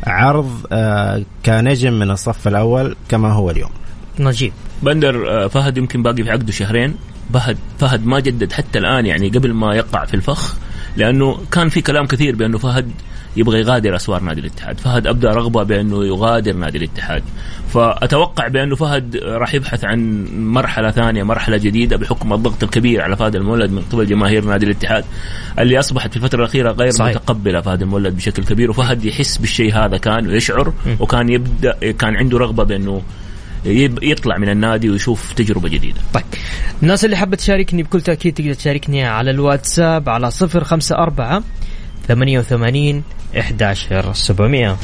عرض 0.08 0.52
آه 0.72 1.24
كنجم 1.46 1.94
من 1.94 2.12
الصف 2.12 2.48
الأول 2.48 2.96
كما 3.10 3.32
هو 3.32 3.52
اليوم. 3.52 3.70
نجيب. 4.20 4.54
بندر 4.84 5.30
آه، 5.44 5.48
فهد 5.48 5.78
يمكن 5.78 6.04
باقي 6.04 6.24
في 6.24 6.30
عقده 6.32 6.52
شهرين. 6.52 6.96
فهد 7.34 7.58
فهد 7.80 8.06
ما 8.06 8.20
جدد 8.20 8.54
حتى 8.54 8.80
الآن 8.80 9.06
يعني 9.06 9.30
قبل 9.30 9.54
ما 9.54 9.76
يقع 9.76 10.06
في 10.06 10.14
الفخ 10.14 10.56
لأنه 10.98 11.38
كان 11.52 11.70
في 11.70 11.82
كلام 11.82 12.06
كثير 12.06 12.36
بأنه 12.36 12.58
فهد 12.58 12.92
يبغى 13.38 13.60
يغادر 13.60 13.96
أسوار 13.96 14.22
نادي 14.22 14.42
الاتحاد، 14.42 14.80
فهد 14.80 15.08
أبدأ 15.08 15.32
رغبة 15.32 15.64
بأنه 15.64 16.06
يغادر 16.06 16.54
نادي 16.54 16.78
الاتحاد، 16.78 17.24
فأتوقع 17.74 18.48
بأنه 18.48 18.76
فهد 18.76 19.18
راح 19.18 19.54
يبحث 19.54 19.86
عن 19.86 20.28
مرحلة 20.38 20.92
ثانية، 20.92 21.24
مرحلة 21.24 21.58
جديدة 21.58 21.98
بحكم 21.98 22.34
الضغط 22.34 22.64
الكبير 22.64 23.02
على 23.02 23.16
فهد 23.16 23.36
المولد 23.36 23.72
من 23.72 23.82
قبل 23.92 24.06
جماهير 24.06 24.46
نادي 24.46 24.66
الاتحاد 24.66 25.06
اللي 25.60 25.80
أصبحت 25.80 26.10
في 26.10 26.18
الفترة 26.18 26.40
الأخيرة 26.40 26.72
غير 26.72 26.92
صحيح. 26.92 27.16
متقبلة 27.16 27.62
فهد 27.62 27.82
المولد 27.82 28.16
بشكل 28.16 28.44
كبير. 28.44 28.70
وفهد 28.70 29.06
يحس 29.06 29.38
بالشيء 29.38 29.74
هذا 29.74 29.98
كان 29.98 30.28
ويشعر 30.28 30.74
وكان 31.00 31.30
يبدأ 31.30 31.92
كان 31.92 32.16
عنده 32.16 32.38
رغبة 32.38 32.64
بأنه 32.64 33.02
يطلع 34.02 34.38
من 34.38 34.50
النادي 34.50 34.90
ويشوف 34.90 35.34
تجربة 35.34 35.70
جديدة. 35.70 36.00
طيب. 36.14 36.24
الناس 36.84 37.06
اللي 37.06 37.16
حابة 37.16 37.38
تشاركني 37.38 37.84
بكل 37.84 38.02
تأكيد 38.02 38.34
تقدر 38.34 38.54
تشاركني 38.54 39.04
على 39.06 39.32
الواتساب 39.32 40.10
على 40.10 40.32
صفر 40.32 40.64
خمسة 42.06 42.14
أربعة 42.14 42.16
ثمانية 42.16 42.40
وثمانين 42.40 43.04
إحداشر 43.40 44.14
سبعمية. 44.14 44.78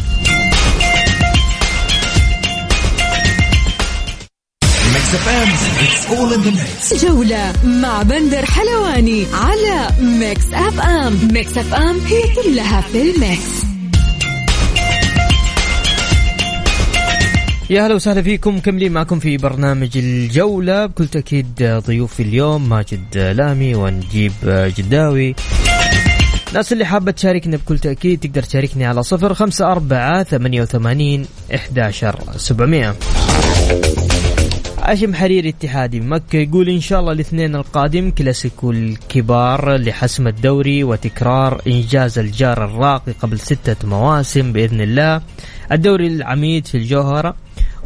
Mix 4.93 5.05
FM, 5.25 5.49
it's 5.85 6.03
all 6.11 6.31
in 6.33 6.41
the 6.41 6.51
mix. 6.51 7.05
جولة 7.05 7.53
مع 7.63 8.03
بندر 8.03 8.45
حلواني 8.45 9.25
على 9.33 9.87
Mix 10.01 10.45
FM 10.53 11.13
Mix 11.33 11.57
FM 11.57 11.99
هي 11.99 12.21
كلها 12.35 12.81
في 12.81 13.01
ال 13.01 13.13
mix. 13.13 13.61
يا 17.69 17.87
هلا 17.87 17.95
وسهلا 17.95 18.21
فيكم 18.21 18.55
مكملين 18.55 18.91
معكم 18.91 19.19
في 19.19 19.37
برنامج 19.37 19.97
الجولة. 19.97 20.85
بكل 20.85 21.07
تأكيد 21.07 21.63
ضيوفي 21.87 22.23
اليوم 22.23 22.69
ماجد 22.69 23.17
لامي 23.17 23.75
ونجيب 23.75 24.33
جداوي. 24.77 25.35
الناس 26.51 26.73
اللي 26.73 26.85
حابة 26.85 27.11
تشاركنا 27.11 27.57
بكل 27.57 27.79
تأكيد 27.79 28.19
تقدر 28.19 28.43
تشاركني 28.43 28.85
على 28.85 29.03
صفر 29.03 29.33
خمسة 29.33 29.71
أربعة 29.71 30.23
ثمانية 30.23 30.61
وثمانين 30.61 31.25
إحداشر 31.55 32.19
سبعمية. 32.35 32.95
هاشم 34.79 35.13
حريري 35.13 35.49
اتحادي 35.49 35.99
مكة 35.99 36.37
يقول 36.37 36.69
إن 36.69 36.79
شاء 36.79 36.99
الله 36.99 37.11
الاثنين 37.11 37.55
القادم 37.55 38.11
كلاسيكو 38.11 38.71
الكبار 38.71 39.75
لحسم 39.75 40.27
الدوري 40.27 40.83
وتكرار 40.83 41.61
إنجاز 41.67 42.19
الجار 42.19 42.65
الراقي 42.65 43.11
قبل 43.11 43.39
ستة 43.39 43.87
مواسم 43.87 44.53
بإذن 44.53 44.81
الله. 44.81 45.21
الدوري 45.71 46.07
العميد 46.07 46.67
في 46.67 46.75
الجوهرة 46.75 47.35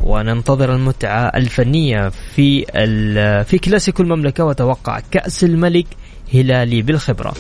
وننتظر 0.04 0.76
المتعة 0.76 1.32
الفنية 1.36 2.10
في 2.10 2.66
في 3.48 3.58
كلاسيكو 3.58 4.04
المملكة 4.04 4.46
وتوقع 4.46 5.00
كأس 5.12 5.44
الملك 5.44 5.88
هلالي 6.34 6.82
بالخبرة. 6.82 7.34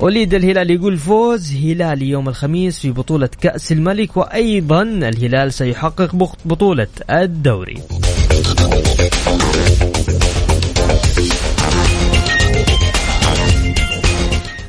وليد 0.00 0.34
الهلال 0.34 0.70
يقول 0.70 0.96
فوز 0.98 1.52
هلالي 1.54 2.08
يوم 2.08 2.28
الخميس 2.28 2.78
في 2.78 2.90
بطولة 2.90 3.28
كأس 3.40 3.72
الملك 3.72 4.16
وأيضا 4.16 4.82
الهلال 4.82 5.52
سيحقق 5.52 6.14
بطولة 6.44 6.86
الدوري. 7.10 7.82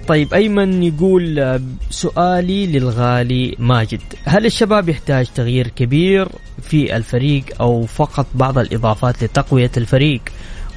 طيب 0.07 0.33
أيمن 0.33 0.83
يقول 0.83 1.39
آه، 1.39 1.61
سؤالي 1.89 2.67
للغالي 2.67 3.55
ماجد. 3.59 4.01
هل 4.25 4.45
الشباب 4.45 4.89
يحتاج 4.89 5.27
تغيير 5.35 5.67
كبير 5.67 6.27
في 6.61 6.95
الفريق 6.95 7.43
أو 7.61 7.85
فقط 7.85 8.25
بعض 8.35 8.57
الإضافات 8.57 9.23
لتقوية 9.23 9.71
الفريق؟ 9.77 10.21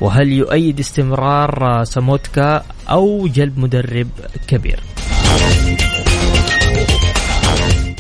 وهل 0.01 0.33
يؤيد 0.33 0.81
استمرار 0.81 1.85
ساموتكا 1.85 2.63
أو 2.91 3.29
جلب 3.29 3.59
مدرب 3.59 4.09
كبير؟ 4.49 4.81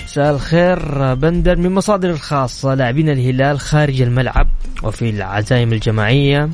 مساء 0.04 0.30
الخير 0.30 1.14
بندر. 1.14 1.56
من 1.56 1.74
مصادر 1.74 2.10
الخاصة 2.10 2.74
لاعبين 2.74 3.08
الهلال 3.08 3.60
خارج 3.60 4.02
الملعب 4.02 4.48
وفي 4.82 5.10
العزايم 5.10 5.72
الجماعية. 5.72 6.50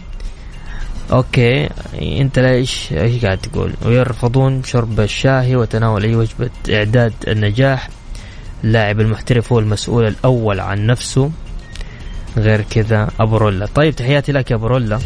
أوكي 1.12 1.68
أنت 2.02 2.38
ليش 2.38 2.92
إيش 2.92 3.24
قاعد 3.24 3.38
تقول؟ 3.38 3.72
ويرفضون 3.86 4.62
شرب 4.62 5.00
الشاهي 5.00 5.56
وتناول 5.56 6.04
أي 6.04 6.14
وجبة 6.16 6.50
إعداد 6.70 7.12
النجاح. 7.28 7.88
اللاعب 8.64 9.00
المحترف 9.00 9.52
هو 9.52 9.58
المسؤول 9.58 10.06
الأول 10.06 10.60
عن 10.60 10.86
نفسه. 10.86 11.30
غير 12.36 12.62
كذا 12.62 13.08
ابو 13.20 13.36
رولا 13.36 13.66
طيب 13.66 13.96
تحياتي 13.96 14.32
لك 14.32 14.50
يا 14.50 14.56
ابو 14.56 14.66
رولا 14.66 14.98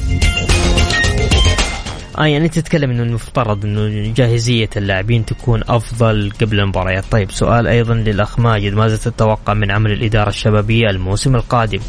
آه 2.18 2.26
يعني 2.26 2.48
تتكلم 2.48 2.90
إنه 2.90 3.02
المفترض 3.02 3.64
إنه 3.64 4.12
جاهزية 4.16 4.70
اللاعبين 4.76 5.24
تكون 5.24 5.62
أفضل 5.68 6.32
قبل 6.40 6.60
المباريات، 6.60 7.04
طيب 7.10 7.30
سؤال 7.30 7.66
أيضا 7.66 7.94
للأخ 7.94 8.38
ماجد. 8.38 8.72
ماذا 8.72 8.96
تتوقع 8.96 9.54
من 9.54 9.70
عمل 9.70 9.92
الإدارة 9.92 10.28
الشبابية 10.28 10.90
الموسم 10.90 11.36
القادم؟ 11.36 11.80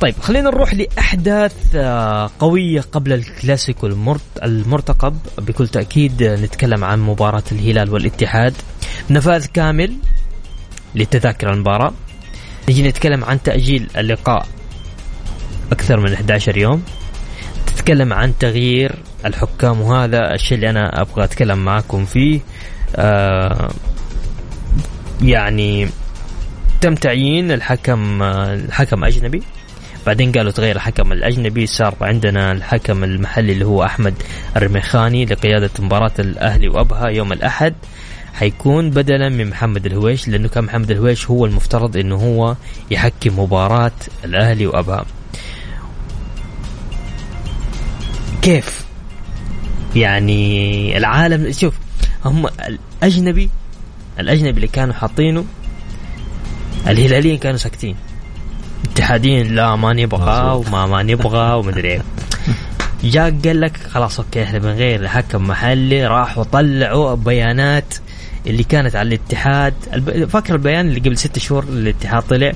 طيب 0.00 0.14
خلينا 0.20 0.50
نروح 0.50 0.74
لأحداث 0.74 1.54
آه، 1.74 2.30
قوية 2.38 2.80
قبل 2.80 3.12
الكلاسيكو 3.12 3.86
المرتقب. 4.42 5.18
بكل 5.38 5.68
تأكيد 5.68 6.22
نتكلم 6.22 6.84
عن 6.84 7.00
مباراة 7.00 7.42
الهلال 7.52 7.90
والاتحاد. 7.90 8.54
نفاذ 9.10 9.46
كامل 9.46 9.96
لتذاكر 10.94 11.52
المباراة. 11.52 11.92
نجي 12.68 12.88
نتكلم 12.88 13.24
عن 13.24 13.42
تأجيل 13.42 13.90
اللقاء 13.96 14.46
أكثر 15.72 16.00
من 16.00 16.12
11 16.12 16.56
يوم. 16.58 16.82
تتكلم 17.66 18.12
عن 18.12 18.38
تغيير 18.38 18.94
الحكام 19.24 19.80
وهذا 19.80 20.34
الشيء 20.34 20.54
اللي 20.54 20.70
أنا 20.70 21.00
أبغى 21.00 21.24
أتكلم 21.24 21.64
معكم 21.64 22.04
فيه. 22.04 22.40
آه 22.96 23.70
يعني 25.22 25.88
تم 26.80 26.94
تعيين 26.94 27.52
الحكم 27.52 28.22
الحكم 28.22 29.04
أجنبي. 29.04 29.42
بعدين 30.06 30.32
قالوا 30.32 30.52
تغير 30.52 30.76
الحكم 30.76 31.12
الأجنبي 31.12 31.66
صار 31.66 31.94
عندنا 32.00 32.52
الحكم 32.52 33.04
المحلي 33.04 33.52
اللي 33.52 33.64
هو 33.66 33.84
أحمد 33.84 34.14
الرميخاني 34.56 35.24
لقيادة 35.24 35.70
مباراة 35.78 36.12
الأهلي 36.18 36.68
وأبها 36.68 37.08
يوم 37.08 37.32
الأحد. 37.32 37.74
حيكون 38.34 38.90
بدلا 38.90 39.28
من 39.28 39.50
محمد 39.50 39.86
الهويش 39.86 40.28
لأنه 40.28 40.48
كان 40.48 40.64
محمد 40.64 40.90
الهويش 40.90 41.30
هو 41.30 41.46
المفترض 41.46 41.96
إنه 41.96 42.16
هو 42.16 42.56
يحكم 42.90 43.38
مباراة 43.38 43.92
الأهلي 44.24 44.66
وأبها. 44.66 45.04
كيف؟ 48.42 48.86
يعني 49.96 50.96
العالم 50.96 51.52
شوف 51.52 51.74
هم 52.24 52.46
الأجنبي 53.02 53.50
الأجنبي 54.20 54.50
اللي 54.50 54.68
كانوا 54.68 54.94
حاطينه 54.94 55.44
الهلاليين 56.86 57.38
كانوا 57.38 57.56
ساكتين. 57.56 57.96
اتحادين 58.96 59.54
لا 59.54 59.76
ما 59.76 59.92
نبغى 59.92 60.50
وما 60.50 60.86
ما 60.86 61.02
نبغى 61.02 61.54
ومدري 61.54 61.88
إيه. 61.92 62.02
جاء 63.04 63.34
قال 63.44 63.60
لك 63.60 63.76
خلاص 63.76 64.20
أوكي 64.20 64.42
إحنا 64.42 64.58
بنغير 64.58 65.08
حكم 65.08 65.46
محلي 65.46 66.06
راحوا 66.06 66.44
طلعوا 66.44 67.14
بيانات 67.14 67.94
اللي 68.46 68.64
كانت 68.64 68.96
على 68.96 69.08
الاتحاد. 69.08 69.74
فاكر 70.28 70.54
البيان 70.54 70.88
اللي 70.88 71.00
قبل 71.00 71.18
ست 71.18 71.38
شهور 71.38 71.64
الاتحاد 71.64 72.22
طلع؟ 72.22 72.52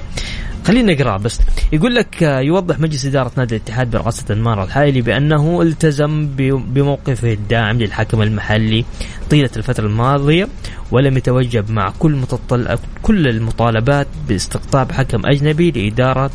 خلينا 0.71 0.93
نقراه 0.93 1.17
بس. 1.17 1.41
يقول 1.73 1.95
لك 1.95 2.23
آه، 2.23 2.41
يوضح 2.41 2.79
مجلس 2.79 3.07
إدارة 3.07 3.33
نادي 3.37 3.57
الاتحاد 3.57 3.91
برئاسة 3.91 4.35
أنمار 4.35 4.65
الحايلي 4.65 5.01
بأنه 5.03 5.63
التزم 5.63 6.29
بموقفه 6.75 7.33
الداعم 7.33 7.79
للحكم 7.79 8.23
المحلي 8.23 8.85
طيلة 9.31 9.51
الفترة 9.57 9.87
الماضية 9.87 10.49
ولم 10.91 11.17
يتوجب 11.17 11.71
مع 11.71 11.93
كل 11.99 12.13
متطل... 12.13 12.79
كل 13.03 13.29
المطالبات 13.29 14.07
باستقطاب 14.29 14.93
حكم 14.93 15.27
أجنبي 15.27 15.71
لإدارة 15.71 16.31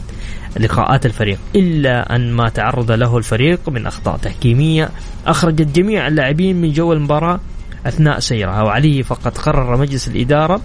لقاءات 0.59 1.05
الفريق 1.05 1.39
إلا 1.55 2.15
أن 2.15 2.31
ما 2.31 2.49
تعرض 2.49 2.91
له 2.91 3.17
الفريق 3.17 3.69
من 3.69 3.87
أخطاء 3.87 4.17
تحكيمية 4.17 4.89
أخرجت 5.27 5.75
جميع 5.75 6.07
اللاعبين 6.07 6.61
من 6.61 6.71
جو 6.71 6.93
المباراة 6.93 7.39
أثناء 7.85 8.19
سيرها. 8.19 8.61
وعليه 8.63 9.03
فقد 9.03 9.37
قرر 9.37 9.77
مجلس 9.77 10.07
الإدارة 10.07 10.61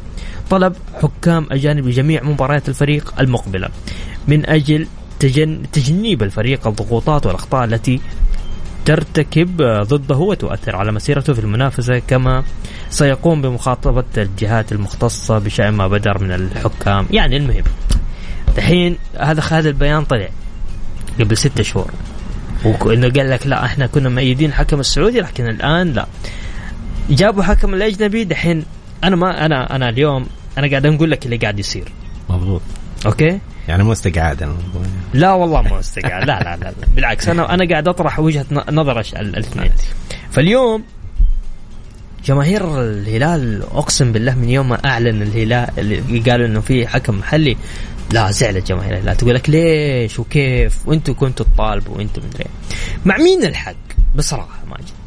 طلب 0.50 0.74
حكام 1.02 1.46
أجانب 1.50 1.86
لجميع 1.86 2.22
مباريات 2.22 2.68
الفريق 2.68 3.14
المقبلة 3.20 3.68
من 4.28 4.46
أجل 4.46 4.86
تجن 5.18 5.62
تجنيب 5.72 6.22
الفريق 6.22 6.66
الضغوطات 6.66 7.26
والأخطاء 7.26 7.64
التي 7.64 8.00
ترتكب 8.84 9.62
ضده 9.62 10.16
وتؤثر 10.16 10.76
على 10.76 10.92
مسيرته 10.92 11.32
في 11.32 11.40
المنافسة 11.40 11.98
كما 11.98 12.44
سيقوم 12.90 13.42
بمخاطبة 13.42 14.04
الجهات 14.16 14.72
المختصة 14.72 15.38
بشأن 15.38 15.74
ما 15.74 15.88
بدر 15.88 16.18
من 16.22 16.32
الحكام. 16.32 17.06
يعني 17.10 17.36
المهم 17.36 17.64
الحين 18.58 18.98
هذا 19.18 19.42
هذا 19.50 19.68
البيان 19.68 20.04
طلع 20.04 20.28
قبل 21.20 21.36
ستة 21.36 21.62
شهور. 21.62 21.90
وانه 22.64 23.08
قال 23.08 23.30
لك 23.30 23.46
لا 23.46 23.64
إحنا 23.64 23.86
كنا 23.86 24.08
مؤيدين 24.08 24.50
الحكم 24.50 24.80
السعودي 24.80 25.20
لكن 25.20 25.48
الآن 25.48 25.92
لا. 25.92 26.06
جابوا 27.10 27.42
حكم 27.42 27.74
الأجنبي 27.74 28.24
دحين 28.24 28.64
أنا 29.04 29.16
ما 29.16 29.46
أنا 29.46 29.76
أنا 29.76 29.88
اليوم 29.88 30.26
أنا 30.58 30.70
قاعد 30.70 30.86
أقول 30.86 31.10
لك 31.10 31.24
اللي 31.24 31.36
قاعد 31.36 31.58
يصير. 31.58 31.92
مضبوط. 32.30 32.62
أوكي؟ 33.06 33.38
يعني 33.68 33.82
مو 33.82 33.92
استقعاد 33.92 34.56
لا 35.14 35.32
والله 35.32 35.62
مو 35.62 35.78
استقعاد. 35.78 36.26
لا, 36.26 36.40
لا 36.40 36.56
لا 36.56 36.64
لا. 36.64 36.86
بالعكس 36.94 37.28
أنا 37.28 37.54
أنا 37.54 37.68
قاعد 37.68 37.88
أطرح 37.88 38.20
وجهة 38.20 38.46
نظر 38.70 39.00
الاثنين. 39.00 39.70
فاليوم 40.30 40.84
جماهير 42.24 42.80
الهلال 42.82 43.62
أقسم 43.62 44.12
بالله 44.12 44.34
من 44.34 44.48
يوم 44.48 44.68
ما 44.68 44.84
أعلن 44.84 45.22
الهلال 45.22 45.68
اللي 45.78 46.20
قالوا 46.30 46.46
إنه 46.46 46.60
في 46.60 46.86
حكم 46.86 47.18
محلي 47.18 47.56
لا 48.12 48.30
زعلت 48.30 48.68
جماهير 48.68 48.94
الهلال. 48.94 49.16
تقول 49.16 49.34
لك 49.34 49.50
ليش؟ 49.50 50.18
وكيف؟ 50.18 50.88
وأنتم 50.88 51.14
كنتوا 51.14 51.46
تطالبوا 51.54 51.96
وأنتم 51.96 52.22
مدري 52.26 52.44
مع 53.04 53.16
مين 53.16 53.44
الحق؟ 53.44 53.74
بصراحة 54.16 54.64
ماجد 54.70 54.99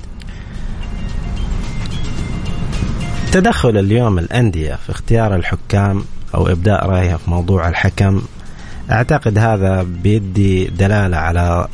تدخل 3.33 3.77
اليوم 3.77 4.19
الأندية 4.19 4.75
في 4.75 4.89
اختيار 4.89 5.35
الحكام 5.35 6.03
أو 6.35 6.47
إبداء 6.47 6.85
رأيها 6.85 7.17
في 7.17 7.29
موضوع 7.29 7.69
الحكم 7.69 8.21
أعتقد 8.91 9.37
هذا 9.37 9.83
بيدي 9.83 10.65
دلالة 10.65 11.17
على 11.17 11.67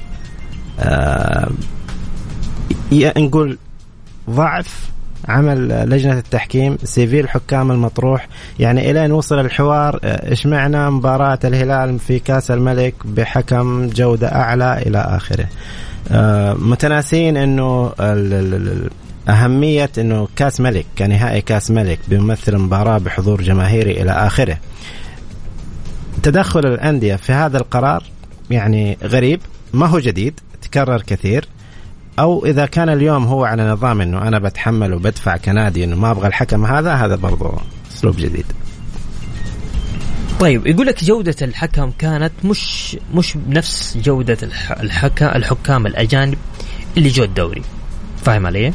آه 0.79 1.49
نقول 2.91 3.57
ضعف 4.29 4.89
عمل 5.27 5.89
لجنة 5.89 6.17
التحكيم 6.17 6.77
سيفي 6.83 7.19
الحكام 7.19 7.71
المطروح. 7.71 8.27
يعني 8.59 8.91
إلين 8.91 9.11
وصل 9.11 9.39
الحوار 9.39 9.99
آه، 10.03 10.29
إيش 10.29 10.45
معنى 10.45 10.89
مباراة 10.89 11.39
الهلال 11.43 11.99
في 11.99 12.19
كأس 12.19 12.51
الملك 12.51 12.93
بحكم 13.05 13.87
جودة 13.87 14.35
أعلى 14.35 14.83
إلى 14.87 14.97
آخره. 14.97 15.45
آه 16.11 16.53
متناسين 16.53 17.37
أنه 17.37 17.91
أهمية 19.29 19.89
أنه 19.97 20.27
كاس 20.35 20.61
ملك 20.61 20.85
كنهائي 20.97 21.41
كاس 21.41 21.71
ملك 21.71 21.99
بيمثل 22.07 22.57
مباراة 22.57 22.97
بحضور 22.97 23.41
جماهيري 23.41 24.01
إلى 24.01 24.11
آخره. 24.11 24.57
تدخل 26.23 26.59
الأندية 26.59 27.15
في 27.15 27.33
هذا 27.33 27.57
القرار 27.57 28.03
يعني 28.49 28.97
غريب 29.03 29.41
ما 29.73 29.85
هو 29.85 29.99
جديد 29.99 30.39
تكرر 30.61 31.01
كثير 31.01 31.47
أو 32.19 32.45
إذا 32.45 32.65
كان 32.65 32.89
اليوم 32.89 33.25
هو 33.25 33.45
على 33.45 33.71
نظام 33.71 34.01
إنه 34.01 34.27
أنا 34.27 34.39
بتحمل 34.39 34.93
وبدفع 34.93 35.37
كنادي 35.37 35.83
إنه 35.83 35.95
ما 35.95 36.11
أبغى 36.11 36.27
الحكم 36.27 36.65
هذا 36.65 36.93
هذا 36.93 37.15
برضه 37.15 37.53
أسلوب 37.91 38.15
جديد. 38.15 38.45
طيب 40.39 40.67
يقول 40.67 40.87
لك 40.87 41.03
جودة 41.03 41.35
الحكم 41.41 41.91
كانت 41.99 42.31
مش 42.43 42.97
مش 43.13 43.37
بنفس 43.37 43.97
جودة 43.97 44.37
الحكام 45.35 45.87
الأجانب 45.87 46.37
اللي 46.97 47.09
جو 47.09 47.23
الدوري. 47.23 47.61
فاهم 48.23 48.45
علي؟ 48.45 48.73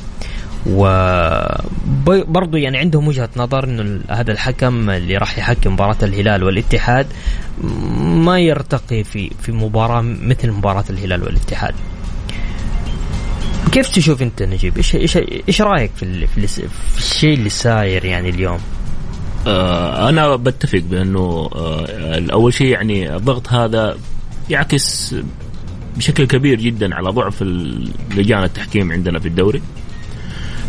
وبرضه 0.67 2.59
يعني 2.59 2.79
عندهم 2.79 3.09
وجهة 3.09 3.29
نظر 3.37 3.65
إنه 3.65 4.01
هذا 4.09 4.33
الحكم 4.33 4.91
اللي 4.91 5.17
راح 5.17 5.39
يحكم 5.39 5.73
مباراة 5.73 5.97
الهلال 6.03 6.45
والاتحاد 6.45 7.07
ما 8.05 8.41
يرتقي 8.41 9.05
في 9.05 9.31
في 9.43 9.53
مباراة 9.53 10.01
مثل 10.01 10.51
مباراة 10.51 10.85
الهلال 10.91 11.23
والاتحاد. 11.23 11.75
كيف 13.73 13.89
تشوف 13.89 14.23
أنت 14.23 14.43
نجيب؟ 14.43 14.77
إيش 14.77 14.97
إيش 14.97 15.17
إيش 15.49 15.63
رأيك 15.63 15.91
في 15.97 16.27
في, 16.27 16.47
في 16.47 16.99
الشيء 16.99 17.35
اللي 17.35 17.49
صاير 17.49 18.05
يعني 18.05 18.29
اليوم؟ 18.29 18.59
آه 19.47 20.09
أنا 20.09 20.37
بتفق 20.37 20.79
بأنه 20.79 21.51
آه 21.55 22.23
اول 22.33 22.55
شيء 22.55 22.67
يعني 22.67 23.17
الضغط 23.17 23.49
هذا 23.49 23.97
يعكس 24.51 25.15
بشكل 25.97 26.25
كبير 26.27 26.61
جدا 26.61 26.95
على 26.95 27.11
ضعف 27.11 27.43
لجان 28.17 28.43
التحكيم 28.43 28.93
عندنا 28.93 29.19
في 29.19 29.29
الدوري 29.29 29.63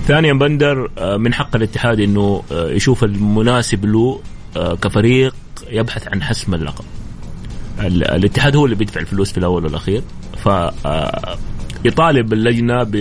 ثانيا 0.08 0.34
بندر 0.34 0.92
آه، 0.98 1.18
من 1.18 1.34
حق 1.34 1.56
الاتحاد 1.56 2.00
إنه 2.00 2.44
آه، 2.52 2.70
يشوف 2.70 3.04
المناسب 3.04 3.86
له 3.86 4.22
آه، 4.58 4.76
كفريق 4.76 5.36
يبحث 5.70 6.08
عن 6.08 6.24
حسم 6.24 6.54
اللقب. 6.54 6.86
الاتحاد 7.80 8.56
هو 8.56 8.66
اللي 8.66 8.76
بيدفع 8.76 9.02
الفلوس 9.02 9.32
في 9.32 9.38
الأول 9.38 9.64
والأخير. 9.64 10.02
ف 10.38 10.50
يطالب 11.86 12.34
اللجنة 12.34 12.84
ب... 12.84 12.92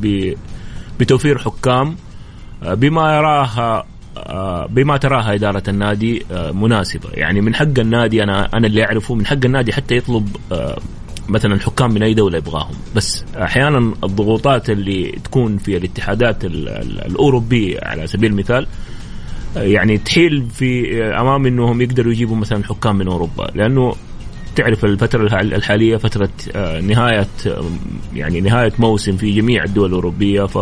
ب... 0.00 0.34
بتوفير 1.00 1.38
حكام 1.38 1.96
بما 2.62 3.16
يراها 3.16 3.86
بما 4.66 4.96
تراها 4.96 5.34
إدارة 5.34 5.62
النادي 5.68 6.22
مناسبة. 6.52 7.10
يعني 7.14 7.40
من 7.40 7.54
حق 7.54 7.78
النادي 7.78 8.22
أنا 8.22 8.48
أنا 8.54 8.66
اللي 8.66 8.84
أعرفه 8.84 9.14
من 9.14 9.26
حق 9.26 9.44
النادي 9.44 9.72
حتى 9.72 9.96
يطلب 9.96 10.36
مثلا 11.28 11.60
حكام 11.60 11.94
من 11.94 12.02
أي 12.02 12.14
دولة 12.14 12.38
يبغاهم. 12.38 12.74
بس 12.96 13.24
أحيانا 13.36 13.78
الضغوطات 14.04 14.70
اللي 14.70 15.18
تكون 15.24 15.56
في 15.58 15.76
الاتحادات 15.76 16.44
ال- 16.44 16.68
ال- 16.68 17.00
الأوروبية 17.06 17.78
على 17.82 18.06
سبيل 18.06 18.30
المثال 18.30 18.66
يعني 19.56 19.98
تحيل 19.98 20.46
في 20.54 21.02
أمام 21.04 21.46
إنهم 21.46 21.80
يقدروا 21.82 22.12
يجيبوا 22.12 22.36
مثلا 22.36 22.64
حكام 22.64 22.96
من 22.96 23.08
أوروبا. 23.08 23.50
لأنه 23.54 23.94
تعرف 24.56 24.84
الفترة 24.84 25.22
الح- 25.22 25.34
الحالية 25.40 25.96
فترة 25.96 26.28
آه، 26.56 26.80
نهاية 26.80 27.26
يعني 28.14 28.40
نهاية 28.40 28.72
موسم 28.78 29.16
في 29.16 29.32
جميع 29.32 29.64
الدول 29.64 29.88
الأوروبية 29.88 30.42
ف 30.42 30.58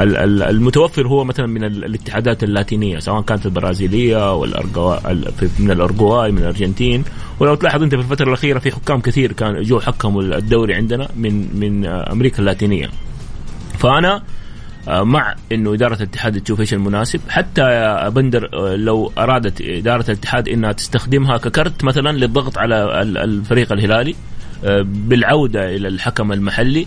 المتوفر 0.00 1.06
هو 1.06 1.24
مثلا 1.24 1.46
من 1.46 1.64
ال- 1.64 1.84
الاتحادات 1.84 2.44
اللاتينية 2.44 2.98
سواء 2.98 3.22
كانت 3.22 3.46
البرازيلية 3.46 4.34
والارجواي 4.34 5.00
من 5.58 5.70
الارجواي 5.70 6.32
من 6.32 6.38
الأرجنتين. 6.38 7.04
ولو 7.40 7.54
تلاحظ 7.54 7.82
أنت 7.82 7.94
في 7.94 8.00
الفترة 8.00 8.28
الأخيرة 8.28 8.58
في 8.58 8.70
حكام 8.72 9.00
كثير 9.00 9.32
كان 9.32 9.62
جوا 9.62 9.80
حكموا 9.80 10.22
الدوري 10.22 10.74
عندنا 10.74 11.08
من 11.16 11.60
من 11.60 11.86
أمريكا 11.86 12.38
اللاتينية. 12.38 12.90
فأنا 13.78 14.22
آه، 14.88 15.02
مع 15.02 15.34
إنه 15.52 15.74
إدارة 15.74 15.94
الاتحاد 15.94 16.40
تشوف 16.40 16.60
إيش 16.60 16.74
المناسب 16.74 17.20
حتى 17.28 17.60
يا 17.60 18.08
بندر 18.08 18.48
آه، 18.54 18.76
لو 18.76 19.12
أرادت 19.18 19.60
إدارة 19.60 20.04
الاتحاد 20.08 20.48
إنها 20.48 20.72
تستخدمها 20.72 21.36
ك 21.36 21.46
card 21.46 21.84
مثلا 21.84 22.10
للضغط 22.18 22.58
على 22.58 23.02
ال- 23.02 23.18
الفريق 23.18 23.72
الهلالي 23.72 24.14
آه، 24.64 24.82
بالعودة 24.86 25.76
إلى 25.76 25.88
الحكم 25.88 26.32
المحلي 26.32 26.86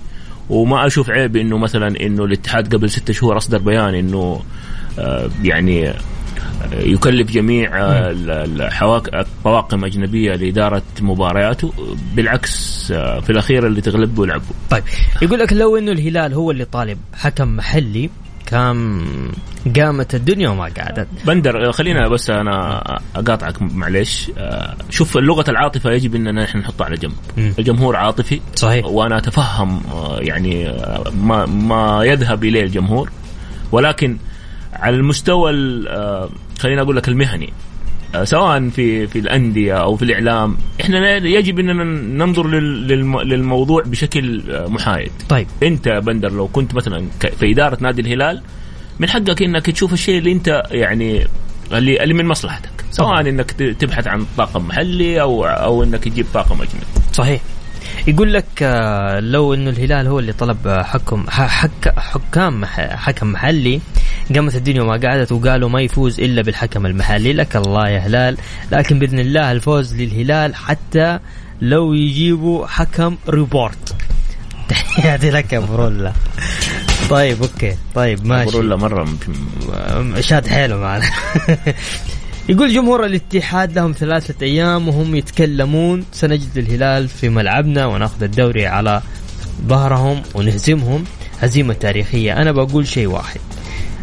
وما 0.50 0.88
أشوف 0.88 1.10
عيب 1.10 1.36
إنه 1.36 1.58
مثلا 1.58 1.88
إنه 2.02 2.24
الاتحاد 2.24 2.76
قبل 2.76 2.90
ستة 2.90 3.14
شهور 3.14 3.38
أصدر 3.38 3.58
بيان 3.58 3.96
إنه 3.96 4.42
آه، 5.00 5.30
يعني 5.44 5.90
آه، 5.90 5.96
يكلف 6.74 7.32
جميع 7.32 7.78
آه، 7.78 8.12
الطواقم 9.14 9.86
أجنبية 9.86 10.36
لإدارة 10.36 10.84
مبارياته. 11.02 11.74
بالعكس 12.16 12.88
في 12.94 13.30
الأخير 13.30 13.68
اللي 13.68 13.82
تغلبوا 13.82 14.26
يلعبوا 14.26 14.56
طيب 14.70 14.84
يقول 15.22 15.40
لك 15.40 15.54
لو 15.54 15.78
إنه 15.78 15.92
الهلال 15.92 16.34
هو 16.34 16.52
اللي 16.52 16.66
طالب 16.66 16.98
حكم 17.14 17.56
محلي 17.56 18.10
كان 18.54 19.02
قامت 19.76 20.16
الدنيا 20.16 20.50
وما 20.50 20.64
قعدت. 20.64 21.08
بندر 21.26 21.72
خلينا 21.72 22.08
بس 22.08 22.30
أنا 22.30 22.82
أقاطعك 23.16 23.62
معلش 23.62 24.32
آه، 24.38 24.76
شوف 24.90 25.18
لغه 25.18 25.46
العاطفة 25.50 25.92
يجب 25.92 26.16
إننا 26.16 26.44
نحن 26.44 26.58
نحطها 26.58 26.86
على 26.86 26.96
جنب. 26.98 27.14
الجمهور 27.38 27.96
عاطفي 27.96 28.42
صحيح. 28.56 28.86
وأنا 28.86 29.18
أتفهم 29.18 29.82
آه، 29.92 30.18
يعني 30.20 30.70
آه، 30.70 31.04
ما 31.22 31.46
ما 31.46 32.04
يذهب 32.04 32.44
إليه 32.44 32.62
الجمهور. 32.64 33.12
ولكن 33.72 34.18
على 34.74 34.96
المستوى 34.96 35.52
ال- 35.52 36.30
خلينا 36.60 36.82
أقول 36.82 36.96
لك 36.96 37.08
المهني. 37.08 37.54
سواء 38.24 38.70
في 38.70 39.08
في 39.08 39.20
الأندية 39.20 39.74
أو 39.74 39.96
في 39.96 40.06
الإعلام 40.06 40.58
إحنا 40.82 41.16
يجب 41.16 41.60
إننا 41.60 41.84
ننظر 42.26 42.48
لل- 42.48 42.88
للم- 42.88 43.22
للموضوع 43.22 43.84
بشكل 43.86 44.44
محايد. 44.68 45.12
طيب. 45.30 45.48
أنت 45.64 45.88
يا 45.88 46.00
بندر 46.00 46.32
لو 46.32 46.48
كنت 46.48 46.76
مثلا 46.76 47.06
في 47.40 47.52
إدارة 47.52 47.78
نادي 47.82 48.02
الهلال 48.02 48.42
من 49.00 49.10
حقك 49.10 49.42
إنك 49.44 49.66
تشوف 49.66 49.94
الشيء 49.94 50.18
اللي 50.20 50.32
أنت 50.32 50.64
يعني 50.72 51.28
اللي 51.74 52.04
اللي 52.04 52.14
من 52.14 52.26
مصلحتك 52.26 52.70
سواء 52.92 53.08
طبعاً. 53.08 53.22
إنك 53.22 53.52
تبحث 53.52 54.08
عن 54.08 54.26
طاقم 54.38 54.68
محلي 54.68 55.22
أو 55.22 55.46
أو 55.46 55.84
إنك 55.84 56.04
تجيب 56.04 56.26
طاقم 56.34 56.56
أجنبي. 56.56 56.86
صحيح. 57.14 57.42
يقول 58.08 58.34
لك 58.34 58.46
آه، 58.62 59.20
لو 59.20 59.54
إنه 59.54 59.70
الهلال 59.70 60.08
هو 60.08 60.20
اللي 60.20 60.34
طلب 60.34 60.68
آه، 60.68 60.84
حكم 60.84 61.26
حك 61.30 61.94
حكام 61.98 62.66
حكم 62.66 63.32
محلي 63.32 63.82
قامت 64.36 64.56
الدنيا 64.56 64.82
وما 64.82 64.98
قعدت 65.08 65.32
وقالوا 65.32 65.70
ما 65.70 65.82
يفوز 65.82 66.20
إلا 66.20 66.42
بالحكم 66.42 66.86
المحلي. 66.86 67.34
لك 67.34 67.56
الله 67.56 67.90
يا 67.90 68.00
هلال. 68.00 68.38
لكن 68.72 69.00
بإذن 69.00 69.20
الله 69.20 69.52
الفوز 69.52 69.96
للهلال 69.96 70.56
حتى 70.56 71.20
لو 71.62 71.94
يجيبوا 71.94 72.68
حكم 72.68 73.18
روبوت. 73.30 73.96
تحياتي 74.70 75.32
لك 75.32 75.54
يا 75.54 75.60
برولا 75.60 76.14
طيب 77.10 77.42
okay. 77.42 77.78
طيب 77.96 78.26
ماشي. 78.26 78.52
برولا 78.52 78.76
مرة 78.76 79.08
شاد 80.20 80.48
حيله 80.48 80.78
معنا. 80.78 81.06
يقول 82.50 82.74
جمهور 82.74 83.06
الاتحاد 83.06 83.76
لهم 83.76 83.92
ثلاثة 83.92 84.46
أيام 84.46 84.88
وهم 84.88 85.16
يتكلمون 85.16 86.06
سنجد 86.12 86.58
الهلال 86.58 87.08
في 87.08 87.30
ملعبنا 87.30 87.86
وناخذ 87.86 88.24
الدوري 88.24 88.68
على 88.68 89.02
ظهرهم 89.68 90.22
ونهزمهم. 90.36 91.04
هزيمة 91.40 91.74
تاريخية. 91.74 92.38
أنا 92.38 92.52
بقول 92.52 92.88
شيء 92.88 93.08
واحد. 93.08 93.40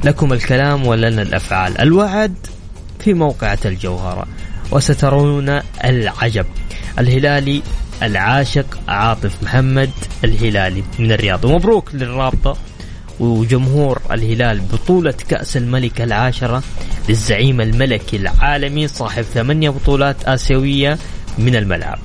لكم 0.04 0.32
الكلام 0.32 0.86
ولنا 0.86 1.22
الأفعال. 1.22 1.80
الوعد 1.80 2.34
في 2.98 3.14
موقعة 3.14 3.58
الجوهرة. 3.64 4.26
وسترون 4.70 5.60
العجب. 5.84 6.46
الهلالي 6.98 7.62
العاشق 8.02 8.78
عاطف 8.88 9.42
محمد 9.42 9.90
الهلالي 10.24 10.82
من 10.98 11.12
الرياض. 11.12 11.44
ومبروك 11.44 11.94
للرابطة. 11.94 12.56
وجمهور 13.20 14.00
الهلال 14.12 14.60
بطولة 14.72 15.14
كأس 15.28 15.56
الملك 15.56 16.00
العاشرة 16.00 16.62
للزعيم 17.08 17.60
الملكي 17.60 18.16
العالمي 18.16 18.88
صاحب 18.88 19.22
ثمانية 19.22 19.70
بطولات 19.70 20.24
آسيوية 20.24 20.98
من 21.38 21.56
الملعب. 21.56 21.98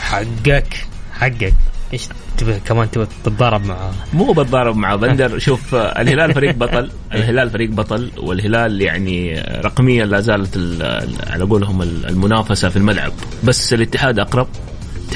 حقك. 0.00 0.86
حقك. 1.12 1.54
إيش 1.92 2.02
تبغى 2.38 2.60
كمان 2.66 2.90
تبغى 2.90 3.06
تتضارب 3.24 3.64
معاه 3.66 3.92
مو 4.12 4.32
بتضارب 4.32 4.76
مع 4.76 4.94
بندر. 4.96 5.38
شوف 5.46 5.74
الهلال 5.74 6.34
فريق 6.34 6.54
بطل. 6.54 6.90
الهلال 7.14 7.50
فريق 7.50 7.70
بطل 7.70 8.10
والهلال 8.16 8.82
يعني 8.82 9.40
رقميا 9.64 10.06
لا 10.06 10.20
زالت 10.20 10.56
ال- 10.56 10.82
ال- 10.82 11.30
على 11.30 11.44
قولهم 11.44 11.82
ال- 11.82 12.06
المنافسة 12.06 12.68
في 12.68 12.76
الملعب. 12.76 13.12
بس 13.44 13.72
الاتحاد 13.72 14.18
أقرب. 14.18 14.48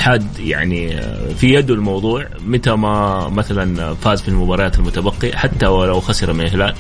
الاتحاد 0.01 0.39
يعني 0.39 1.01
في 1.35 1.55
يده 1.55 1.75
الموضوع 1.75 2.27
متى 2.47 2.71
ما 2.71 3.29
مثلا 3.29 3.95
فاز 3.95 4.23
في 4.23 4.29
المباريات 4.29 4.79
المتبقية 4.79 5.37
حتى 5.37 5.67
ولو 5.67 6.01
خسر 6.01 6.33
من 6.33 6.41
الهلال 6.41 6.75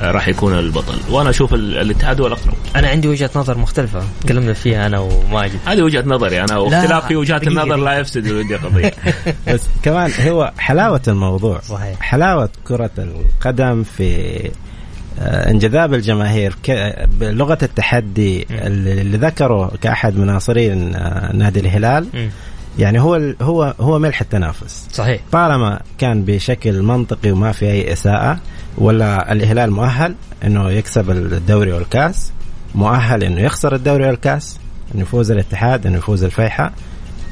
آه، 0.00 0.10
راح 0.10 0.28
يكون 0.28 0.58
البطل. 0.58 0.94
وأنا 1.10 1.30
أشوف 1.30 1.54
ال- 1.54 1.76
الاتحاد 1.76 2.20
هو 2.20 2.26
الاقرب 2.26 2.54
أنا 2.76 2.88
عندي 2.88 3.08
وجهة 3.08 3.30
نظر 3.36 3.58
مختلفة 3.58 4.02
تكلمنا 4.20 4.52
فيها 4.52 4.86
أنا 4.86 4.98
وماجد 4.98 5.58
هذه 5.66 5.82
وجهة 5.82 6.04
نظري 6.06 6.40
أنا 6.40 6.58
واختلاف 6.58 7.06
في 7.06 7.16
وجهات 7.16 7.46
النظر 7.46 7.76
لا. 7.76 7.98
يفسد 7.98 8.26
الودي 8.26 8.54
قضية. 8.56 8.92
بس 9.48 9.60
كمان 9.82 10.10
هو 10.28 10.52
حلاوة 10.58 11.00
الموضوع. 11.08 11.60
صحيح. 11.60 12.00
حلاوة 12.00 12.48
كرة 12.64 12.90
القدم 12.98 13.82
في 13.82 14.40
آه، 15.20 15.50
انجذاب 15.50 15.94
الجماهير 15.94 16.54
بلغة 17.20 17.58
التحدي 17.62 18.46
اللي 18.50 19.18
ذكره 19.18 19.72
كأحد 19.82 20.16
مناصرين 20.16 20.94
آه، 20.94 21.32
نادي 21.36 21.60
الهلال. 21.60 22.06
يعني 22.78 23.00
هو 23.00 23.16
ال- 23.16 23.36
هو 23.42 23.74
هو 23.80 23.98
ملح 23.98 24.20
التنافس. 24.20 24.88
صحيح. 24.92 25.20
طالما 25.32 25.80
كان 25.98 26.22
بشكل 26.24 26.82
منطقي 26.82 27.30
وما 27.30 27.52
في 27.52 27.66
أي 27.70 27.92
إساءة 27.92 28.38
ولا 28.78 29.32
الهلال 29.32 29.70
مؤهل 29.70 30.14
إنه 30.44 30.70
يكسب 30.70 31.10
الدوري 31.10 31.72
والكاس 31.72 32.32
مؤهل 32.74 33.24
إنه 33.24 33.40
يخسر 33.40 33.74
الدوري 33.74 34.06
والكاس 34.06 34.58
إنه 34.94 35.02
يفوز 35.02 35.30
الاتحاد 35.30 35.86
إنه 35.86 35.96
يفوز 35.98 36.24
الفيحاء 36.24 36.72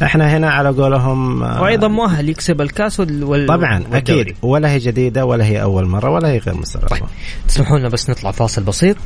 إحنا 0.02 0.37
هنا 0.37 0.50
على 0.50 0.68
قولهم 0.68 1.42
آه، 1.42 1.62
وأيضا 1.62 1.88
مؤهل 1.88 2.28
يكسب 2.28 2.61
الكاس 2.61 3.00
وال... 3.00 3.24
وال... 3.24 3.46
طبعا 3.46 3.84
والدوري. 3.90 4.20
أكيد. 4.20 4.37
ولا 4.42 4.70
هي 4.70 4.78
جديدة 4.78 5.24
ولا 5.24 5.44
هي 5.44 5.62
أول 5.62 5.87
مرة 5.87 6.11
ولا 6.11 6.28
هي 6.28 6.38
غير 6.38 6.54
مستغربه 6.54 6.88
طيب 6.88 7.02
تسمحوا 7.48 7.78
لنا 7.78 7.88
بس 7.88 8.11
نطلع 8.11 8.30
فاصل 8.30 8.62
بسيط. 8.62 8.96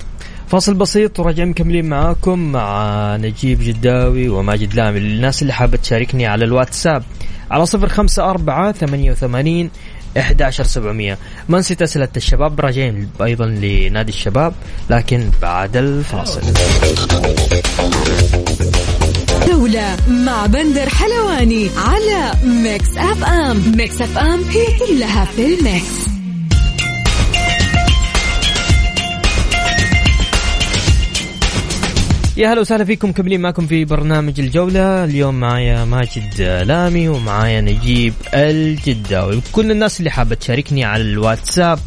فاصل 0.48 0.74
بسيط 0.74 1.20
وراجعين 1.20 1.48
مكملين 1.48 1.88
معاكم 1.88 2.52
مع 2.52 3.16
نجيب 3.16 3.59
جداوي 3.62 4.28
وماجد 4.28 4.74
لامي 4.74 5.00
للناس 5.00 5.42
اللي 5.42 5.52
حابة 5.52 5.76
تشاركني 5.76 6.26
على 6.26 6.44
الواتساب. 6.44 7.02
على 7.50 7.66
صفر 7.66 7.88
خمسة 7.88 8.31
أربعة 8.31 8.72
ثمانية 8.72 9.11
وثمانين 9.11 9.70
11700 10.16 11.18
ما 11.48 11.59
نسيت 11.59 11.83
أسئلة 11.83 12.09
الشباب 12.16 12.61
راجعين 12.61 13.09
أيضا 13.22 13.46
لنادي 13.46 14.12
الشباب 14.12 14.52
لكن 14.90 15.31
بعد 15.42 15.76
الفاصل. 15.76 16.40
جولة 19.73 19.97
مع 20.09 20.47
بندر 20.47 20.89
حلواني 20.89 21.71
على 21.77 22.33
Mix 22.45 22.97
FM. 22.97 23.77
Mix 23.77 24.03
FM 24.03 24.45
هي 24.45 24.67
كلها 24.79 25.25
في 25.25 25.55
ال 25.55 25.64
mix. 25.64 26.03
يا 32.37 32.53
هلا 32.53 32.61
وسهلا 32.61 32.85
فيكم 32.85 33.09
مكملين 33.09 33.41
معكم 33.41 33.67
في 33.67 33.85
برنامج 33.85 34.41
الجولة. 34.41 35.05
اليوم 35.05 35.41
معايا 35.41 35.85
ماجد 35.85 36.41
لامي 36.67 37.09
ومعايا 37.09 37.61
نجيب 37.61 38.15
الجداوي 38.35 39.37
وكل 39.37 39.71
الناس 39.71 39.99
اللي 39.99 40.11
حابة 40.11 40.35
تشاركني 40.35 40.85
على 40.85 41.03
الواتساب 41.03 41.79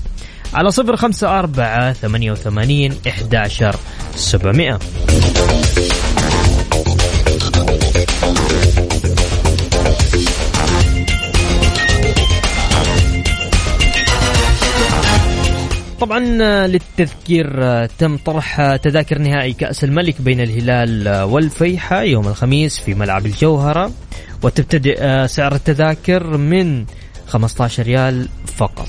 على 0.53 0.71
صفر 0.71 0.95
خمسة 0.95 1.39
أربعة 1.39 1.93
ثمانية 1.93 2.31
وثمانين 2.31 2.93
إحداشر 3.07 3.75
سبعمائة. 4.15 4.79
طبعا 16.05 16.37
آه، 16.41 16.67
للتذكير 16.67 17.63
آه، 17.63 17.89
تم 17.97 18.17
طرح 18.17 18.59
آه، 18.59 18.75
تذاكر 18.75 19.17
نهائي 19.17 19.53
كأس 19.53 19.83
الملك 19.83 20.21
بين 20.21 20.41
الهلال 20.41 21.23
والفيحة 21.23 22.01
يوم 22.01 22.27
الخميس 22.27 22.79
في 22.79 22.93
ملعب 22.93 23.25
الجوهرة 23.25 23.91
وتبتدئ 24.43 25.27
سعر 25.27 25.55
التذاكر 25.55 26.37
من 26.37 26.85
15 27.27 27.83
ريال 27.83 28.29
فقط. 28.57 28.87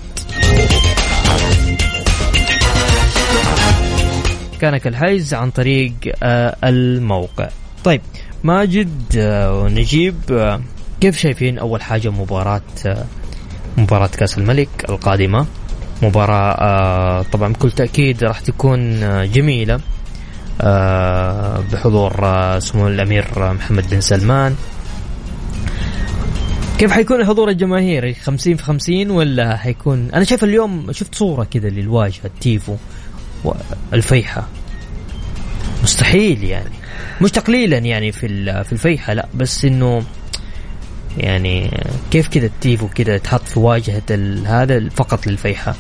كان 4.61 4.77
كالحجز 4.77 5.35
عن 5.35 5.51
طريق 5.51 5.93
الموقع. 6.65 7.49
طيب 7.85 8.01
ماجد 8.45 9.17
ونجيب 9.53 10.17
كيف 11.01 11.19
شايفين 11.19 11.59
أول 11.59 11.83
حاجة 11.83 12.11
مباراة 12.11 12.63
مباراة 13.77 14.07
كأس 14.07 14.39
الملك 14.39 14.69
القادمة؟ 14.89 15.47
مباراة 16.03 16.53
آه، 16.53 17.23
طبعا 17.23 17.53
بكل 17.53 17.71
تأكيد 17.71 18.25
راح 18.25 18.41
تكون 18.41 19.03
آه، 19.03 19.25
جميلة 19.25 19.81
آه، 20.61 21.65
بحضور 21.73 22.13
سمو 22.59 22.89
الأمير 22.89 23.27
محمد 23.37 23.91
بن 23.91 24.01
سلمان. 24.01 24.57
كيف 26.79 26.93
حيكون 26.93 27.21
الحضور 27.21 27.49
الجماهيري 27.49 28.15
50 28.15 28.57
في 28.57 28.63
50 28.63 29.11
ولا 29.11 29.57
حيكون؟ 29.57 30.11
أنا 30.15 30.25
شايف 30.25 30.45
اليوم 30.45 30.93
شفت 30.93 31.15
صورة 31.15 31.45
كذا 31.45 31.69
للواجهة 31.69 32.25
التيفو 32.25 32.77
والفيحة 33.45 34.47
مستحيل 35.83 36.45
يعني. 36.45 36.71
مش 37.21 37.31
تقليلا 37.31 37.79
يعني 37.79 38.13
في 38.13 38.29
في 38.65 38.73
الفيحة 38.73 39.13
لا 39.13 39.29
بس 39.35 39.65
إنه 39.65 40.03
يعني 41.17 41.71
كيف 42.11 42.29
كذا 42.29 42.47
التيفو 42.47 42.89
كذا 42.89 43.19
تحط 43.19 43.43
في 43.49 43.59
واجهة 43.59 44.03
ال- 44.11 44.47
هذا 44.47 44.89
فقط 44.89 45.27
للفيحة. 45.27 45.75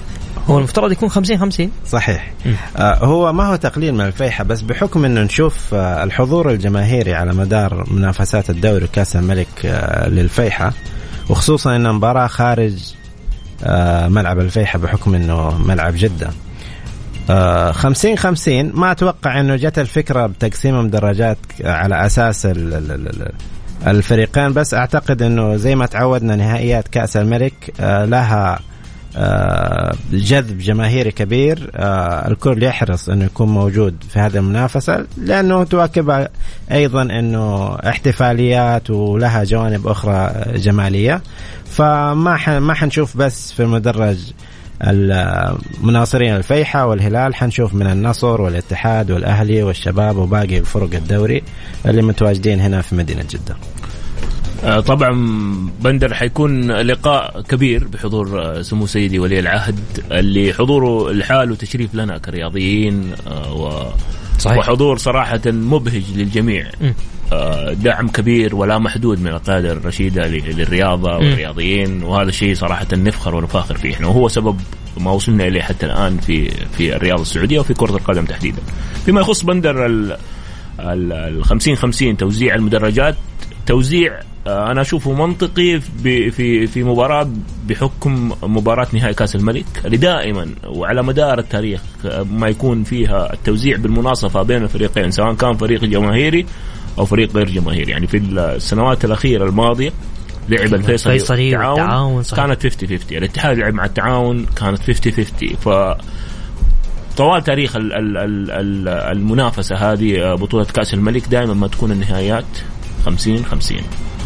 هو 0.50 0.58
المفترض 0.58 0.92
يكون 0.92 1.08
50 1.08 1.38
50 1.38 1.70
صحيح. 1.86 2.32
آه 2.76 3.04
هو 3.04 3.32
ما 3.32 3.46
هو 3.46 3.56
تقليل 3.56 3.94
من 3.94 4.00
الفيحة 4.06 4.44
بس 4.44 4.60
بحكم 4.60 5.04
إنه 5.04 5.22
نشوف 5.22 5.74
آه 5.74 6.04
الحضور 6.04 6.50
الجماهيري 6.50 7.14
على 7.14 7.32
مدار 7.34 7.84
منافسات 7.90 8.50
الدوري 8.50 8.84
وكأس 8.84 9.16
الملك 9.16 9.48
آه 9.66 10.08
للفيحة 10.08 10.72
وخصوصا 11.30 11.76
انها 11.76 11.92
مباراة 11.92 12.26
خارج 12.26 12.92
آه 13.64 14.08
ملعب 14.08 14.38
الفيحة 14.40 14.78
بحكم 14.78 15.14
إنه 15.14 15.58
ملعب 15.58 15.92
جدة. 15.96 16.30
آه 17.30 17.72
50 17.72 18.16
50 18.18 18.72
ما 18.74 18.92
أتوقع 18.92 19.40
إنه 19.40 19.56
جت 19.56 19.78
الفكرة 19.78 20.26
بتقسيم 20.26 20.84
مدرجات 20.84 21.38
على 21.64 22.06
أساس 22.06 22.46
ال 22.46 22.74
ال 22.74 22.90
ال 22.92 23.32
ال 23.82 23.88
الفريقين 23.88 24.52
بس 24.52 24.74
أعتقد 24.74 25.22
إنه 25.22 25.56
زي 25.56 25.74
ما 25.74 25.86
تعودنا 25.86 26.36
نهائيات 26.36 26.88
كأس 26.88 27.16
الملك 27.16 27.72
آه 27.80 28.04
لها 28.04 28.58
آه، 29.18 29.94
جذب 30.12 30.58
جماهيري 30.58 31.10
كبير 31.10 31.70
آه، 31.74 32.28
الكل 32.28 32.62
يحرص 32.62 33.08
إنه 33.08 33.24
يكون 33.24 33.48
موجود 33.48 33.96
في 34.10 34.18
هذه 34.18 34.36
المنافسة 34.36 35.06
لأنه 35.16 35.64
تواكب 35.64 36.28
أيضا 36.72 37.02
إنه 37.02 37.74
احتفاليات 37.74 38.90
ولها 38.90 39.44
جوانب 39.44 39.86
أخرى 39.86 40.32
جمالية. 40.54 41.22
فما 41.64 42.58
ما 42.58 42.74
حنشوف 42.74 43.16
بس 43.16 43.52
في 43.52 43.62
المدرج 43.62 44.18
المناصرين 44.82 46.36
الفيحة 46.36 46.86
والهلال 46.86 47.34
حنشوف 47.34 47.74
من 47.74 47.86
النصر 47.86 48.40
والاتحاد 48.40 49.10
والأهلي 49.10 49.62
والشباب 49.62 50.16
وباقي 50.16 50.62
فرق 50.62 50.94
الدوري 50.94 51.42
اللي 51.86 52.02
متواجدين 52.02 52.60
هنا 52.60 52.82
في 52.82 52.94
مدينة 52.94 53.24
جدة. 53.30 53.56
آه، 54.64 54.80
طبعا 54.80 55.10
بندر 55.80 56.14
حيكون 56.14 56.72
لقاء 56.72 57.42
كبير 57.42 57.88
بحضور 57.88 58.42
آه، 58.42 58.62
سمو 58.62 58.86
سيدي 58.86 59.18
ولي 59.18 59.38
العهد 59.38 59.80
اللي 60.12 60.52
حضوره 60.52 61.10
الحال 61.10 61.50
وتشريف 61.50 61.94
لنا 61.94 62.18
كرياضيين 62.18 63.12
آه، 63.26 63.54
و 63.54 63.86
صحيح. 64.38 64.58
وحضور 64.58 64.98
صراحة 64.98 65.40
مبهج 65.46 66.02
للجميع 66.16 66.66
مم. 66.80 66.94
آه، 67.32 67.72
دعم 67.72 68.08
كبير 68.08 68.54
ولا 68.54 68.78
محدود 68.78 69.20
من 69.20 69.28
القيادة 69.28 69.72
الرشيدة 69.72 70.26
للرياضة 70.26 71.16
والرياضيين 71.16 72.02
وهذا 72.02 72.28
الشيء 72.28 72.54
صراحة 72.54 72.86
نفخر 72.92 73.34
ونفاخر 73.34 73.76
فيه 73.76 73.94
إحنا 73.94 74.06
وهو 74.06 74.28
سبب 74.28 74.60
ما 75.00 75.10
وصلنا 75.10 75.46
إليه 75.46 75.62
حتى 75.62 75.86
الآن 75.86 76.18
في 76.18 76.50
في 76.50 76.96
الرياضة 76.96 77.22
السعودية 77.22 77.60
وفي 77.60 77.74
كرة 77.74 77.96
القدم 77.96 78.24
تحديدا 78.24 78.62
فيما 79.04 79.20
يخص 79.20 79.44
بندر 79.44 79.86
ال 79.86 80.16
ال 80.80 81.44
50 81.44 81.76
50 81.76 82.16
توزيع 82.16 82.54
المدرجات 82.54 83.16
توزيع 83.66 84.20
أنا 84.46 84.80
أشوفه 84.80 85.12
منطقي 85.12 85.80
في 85.80 86.66
في 86.66 86.82
مباراة 86.84 87.28
بحكم 87.68 88.32
مباراة 88.42 88.86
نهائي 88.92 89.14
كأس 89.14 89.36
الملك 89.36 89.64
اللي 89.84 89.96
دائما 89.96 90.48
وعلى 90.66 91.02
مدار 91.02 91.38
التاريخ 91.38 91.80
آه، 92.06 92.22
ما 92.22 92.48
يكون 92.48 92.84
فيها 92.84 93.32
التوزيع 93.32 93.76
بالمناصفة 93.76 94.42
بين 94.42 94.62
الفريقين 94.62 95.10
سواء 95.10 95.34
كان 95.34 95.56
فريق 95.56 95.84
جماهيري 95.84 96.46
أو 96.98 97.04
فريق 97.04 97.36
غير 97.36 97.48
جماهيري. 97.50 97.92
يعني 97.92 98.06
في 98.06 98.16
السنوات 98.16 99.04
الأخيرة 99.04 99.44
الماضية 99.48 99.92
لعب 100.48 100.74
الفيصلي 100.74 101.14
الفيصلي 101.14 101.56
والتعاون، 101.56 102.22
صحيح. 102.22 102.46
كانت 102.46 102.62
50 102.66 102.88
50 102.98 103.18
الاتحاد 103.18 103.58
لعب 103.58 103.74
مع 103.74 103.84
التعاون 103.84 104.46
كانت 104.56 104.78
50 104.82 105.12
50 105.12 105.48
ف 105.48 105.68
طوال 107.16 107.44
تاريخ 107.44 107.76
ال- 107.76 107.92
ال- 107.92 108.16
ال- 108.18 108.50
ال- 108.50 108.88
المنافسة 108.88 109.76
هذه 109.76 110.22
آه، 110.22 110.34
بطولة 110.34 110.64
كأس 110.64 110.94
الملك 110.94 111.28
دائما 111.28 111.54
ما 111.54 111.66
تكون 111.68 111.92
النهايات 111.92 112.44
50 113.06 113.44
50 113.44 113.78
آه، 113.78 113.82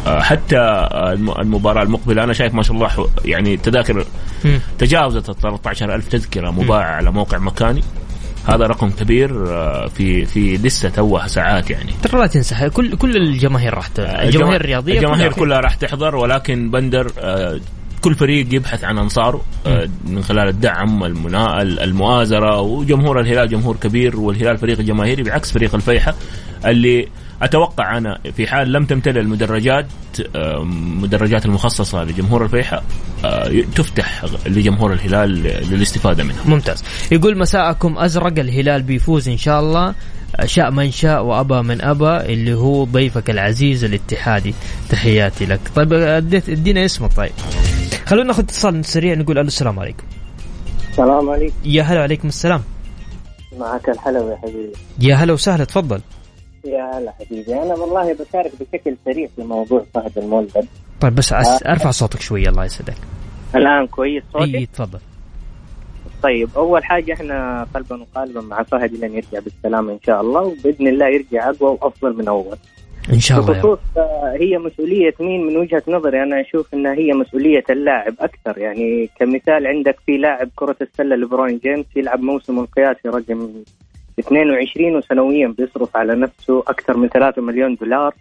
حتى 0.06 0.56
آه، 0.58 1.12
الم- 1.12 1.30
المباراة 1.40 1.82
المقبلة 1.82 2.24
أنا 2.24 2.32
شايف 2.32 2.54
ما 2.54 2.62
شاء 2.62 2.76
الله 2.76 3.08
يعني 3.24 3.56
تذاكر 3.56 4.04
مم. 4.44 4.60
تجاوزت 4.78 5.28
ال 5.30 5.36
13000 5.40 6.08
تذكرة 6.08 6.50
مباعه 6.50 6.84
على 6.96 7.10
موقع 7.10 7.38
مكاني. 7.38 7.82
هذا 8.46 8.66
رقم 8.66 8.90
كبير 8.90 9.48
آه، 9.48 9.86
في 9.86 10.24
في 10.26 10.56
لسه 10.56 10.88
توها 10.88 11.26
ساعات 11.26 11.70
يعني. 11.70 11.92
ترى 12.02 12.20
لا 12.20 12.26
تنسى 12.26 12.70
كل 12.70 12.96
كل 12.96 13.16
الجماهير 13.16 13.74
راح 13.74 13.88
الجماهير 13.98 14.60
الرياضية 14.60 14.98
الجماهير 14.98 15.32
كلها 15.32 15.38
كلها 15.44 15.60
راح 15.60 15.74
تحضر 15.74 16.16
ولكن 16.16 16.70
بندر 16.70 17.12
آه، 17.18 17.60
كل 18.00 18.14
فريق 18.14 18.54
يبحث 18.54 18.84
عن 18.84 18.98
أنصاره 18.98 19.40
آه، 19.66 19.88
من 20.06 20.22
خلال 20.22 20.48
الدعم 20.48 21.04
المنا... 21.04 21.62
المؤازرة 21.62 22.60
وجمهور 22.60 23.20
الهلال 23.20 23.48
جمهور 23.48 23.76
كبير 23.76 24.20
والهلال 24.20 24.58
فريق 24.58 24.80
جماهيري 24.80 25.22
بعكس 25.22 25.52
فريق 25.52 25.74
الفيحة 25.74 26.14
اللي 26.66 27.08
أتوقع 27.42 27.98
أنا 27.98 28.18
في 28.37 28.46
حال 28.46 28.72
لم 28.72 28.85
تمتلئ 28.85 29.20
المدرجات 29.20 29.87
مدرجات 31.03 31.46
المخصصة 31.46 32.05
لجمهور 32.05 32.44
الفيحة 32.44 32.83
آه، 33.24 33.62
تفتح 33.76 34.24
لجمهور 34.46 34.92
الهلال 34.92 35.31
للاستفادة 35.42 36.24
منها. 36.24 36.44
ممتاز. 36.46 36.85
يقول 37.12 37.38
مساءكم 37.38 37.98
أزرق 37.98 38.38
الهلال 38.38 38.83
بيفوز 38.83 39.29
إن 39.29 39.37
شاء 39.37 39.61
الله. 39.61 39.94
شاء 40.44 40.70
من 40.70 40.90
شاء 40.90 41.24
وأبى 41.24 41.62
من 41.62 41.83
أبى 41.83 42.33
اللي 42.33 42.55
هو 42.55 42.85
ضيفك 42.85 43.31
العزيز 43.31 43.85
الاتحادي. 43.85 44.55
تحياتي 44.88 45.46
لك. 45.46 45.61
طيب 45.74 45.92
ادينا 46.33 46.85
اسمه 46.85 47.09
طيب. 47.09 47.33
خلونا 48.07 48.26
ناخذ 48.26 48.42
اتصال 48.42 48.85
سريع 48.85 49.14
نقول 49.14 49.38
ألو 49.38 49.46
السلام 49.46 49.79
عليكم. 49.79 50.05
السلام 50.90 51.31
عليكم. 51.31 51.55
يا 51.64 51.83
هلا 51.83 52.03
عليكم 52.03 52.29
السلام. 52.29 52.62
معك 53.59 53.88
الحلوي 53.88 54.31
يا 54.31 54.37
حبيبي. 54.37 54.72
يا 55.00 55.14
هلا 55.14 55.33
وسهلا 55.33 55.64
تفضل. 55.64 56.00
يا 56.64 56.98
هلا 56.98 57.12
حبيبي 57.12 57.54
أنا 57.54 57.74
والله 57.74 58.12
بشارك 58.12 58.52
بشكل 58.60 58.96
سريع 59.04 59.28
في 59.36 59.42
موضوع 59.42 59.84
فهد 59.94 60.18
المولد. 60.18 60.66
طيب 61.00 61.14
بس 61.14 61.32
أس... 61.32 61.66
أرفع 61.66 61.90
صوتك 61.90 62.20
شوية 62.20 62.48
الله 62.48 62.64
يسعدك. 62.64 62.94
الآن 63.54 63.86
كويس 63.86 64.22
صوتي 64.32 64.58
اي 64.58 64.66
تفضل. 64.66 64.98
طيب 66.22 66.48
أول 66.56 66.84
حاجة 66.84 67.12
إحنا 67.12 67.66
قلبا 67.74 68.02
وقالبا 68.02 68.40
مع 68.40 68.62
فهد 68.62 68.94
لن 68.94 69.14
يرجع 69.14 69.38
بالسلامة 69.38 69.92
إن 69.92 69.98
شاء 70.06 70.20
الله 70.20 70.40
وبإذن 70.40 70.88
الله 70.88 71.06
يرجع 71.06 71.50
أقوى 71.50 71.70
وأفضل 71.70 72.16
من 72.16 72.28
أول. 72.28 72.56
إن 73.12 73.20
شاء 73.20 73.40
الله. 73.40 73.52
بخصوص 73.52 73.78
آه، 73.96 74.36
هي 74.40 74.58
مسؤولية 74.58 75.14
مين 75.20 75.46
من 75.46 75.56
وجهة 75.56 75.82
نظري؟ 75.88 76.22
أنا 76.22 76.40
أشوف 76.40 76.74
انها 76.74 76.92
هي 76.94 77.12
مسؤولية 77.12 77.64
اللاعب 77.70 78.14
أكثر 78.20 78.58
يعني 78.58 79.10
كمثال 79.18 79.66
عندك 79.66 79.96
في 80.06 80.16
لاعب 80.16 80.48
كرة 80.56 80.76
السلة 80.80 81.16
ليبرون 81.16 81.58
جيمس 81.58 81.86
يلعب 81.96 82.20
موسمه 82.20 82.62
القياسي 82.62 83.08
رقم 83.08 83.48
22 84.18 84.96
وسنويا 84.96 85.48
بيصرف 85.48 85.96
على 85.96 86.14
نفسه 86.14 86.58
أكثر 86.58 86.96
من 86.96 87.08
3 87.08 87.42
مليون 87.42 87.74
دولار 87.74 88.14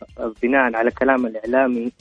بناء 0.44 0.76
على 0.76 0.92
كلام 0.92 1.26
الإعلامي 1.26 1.92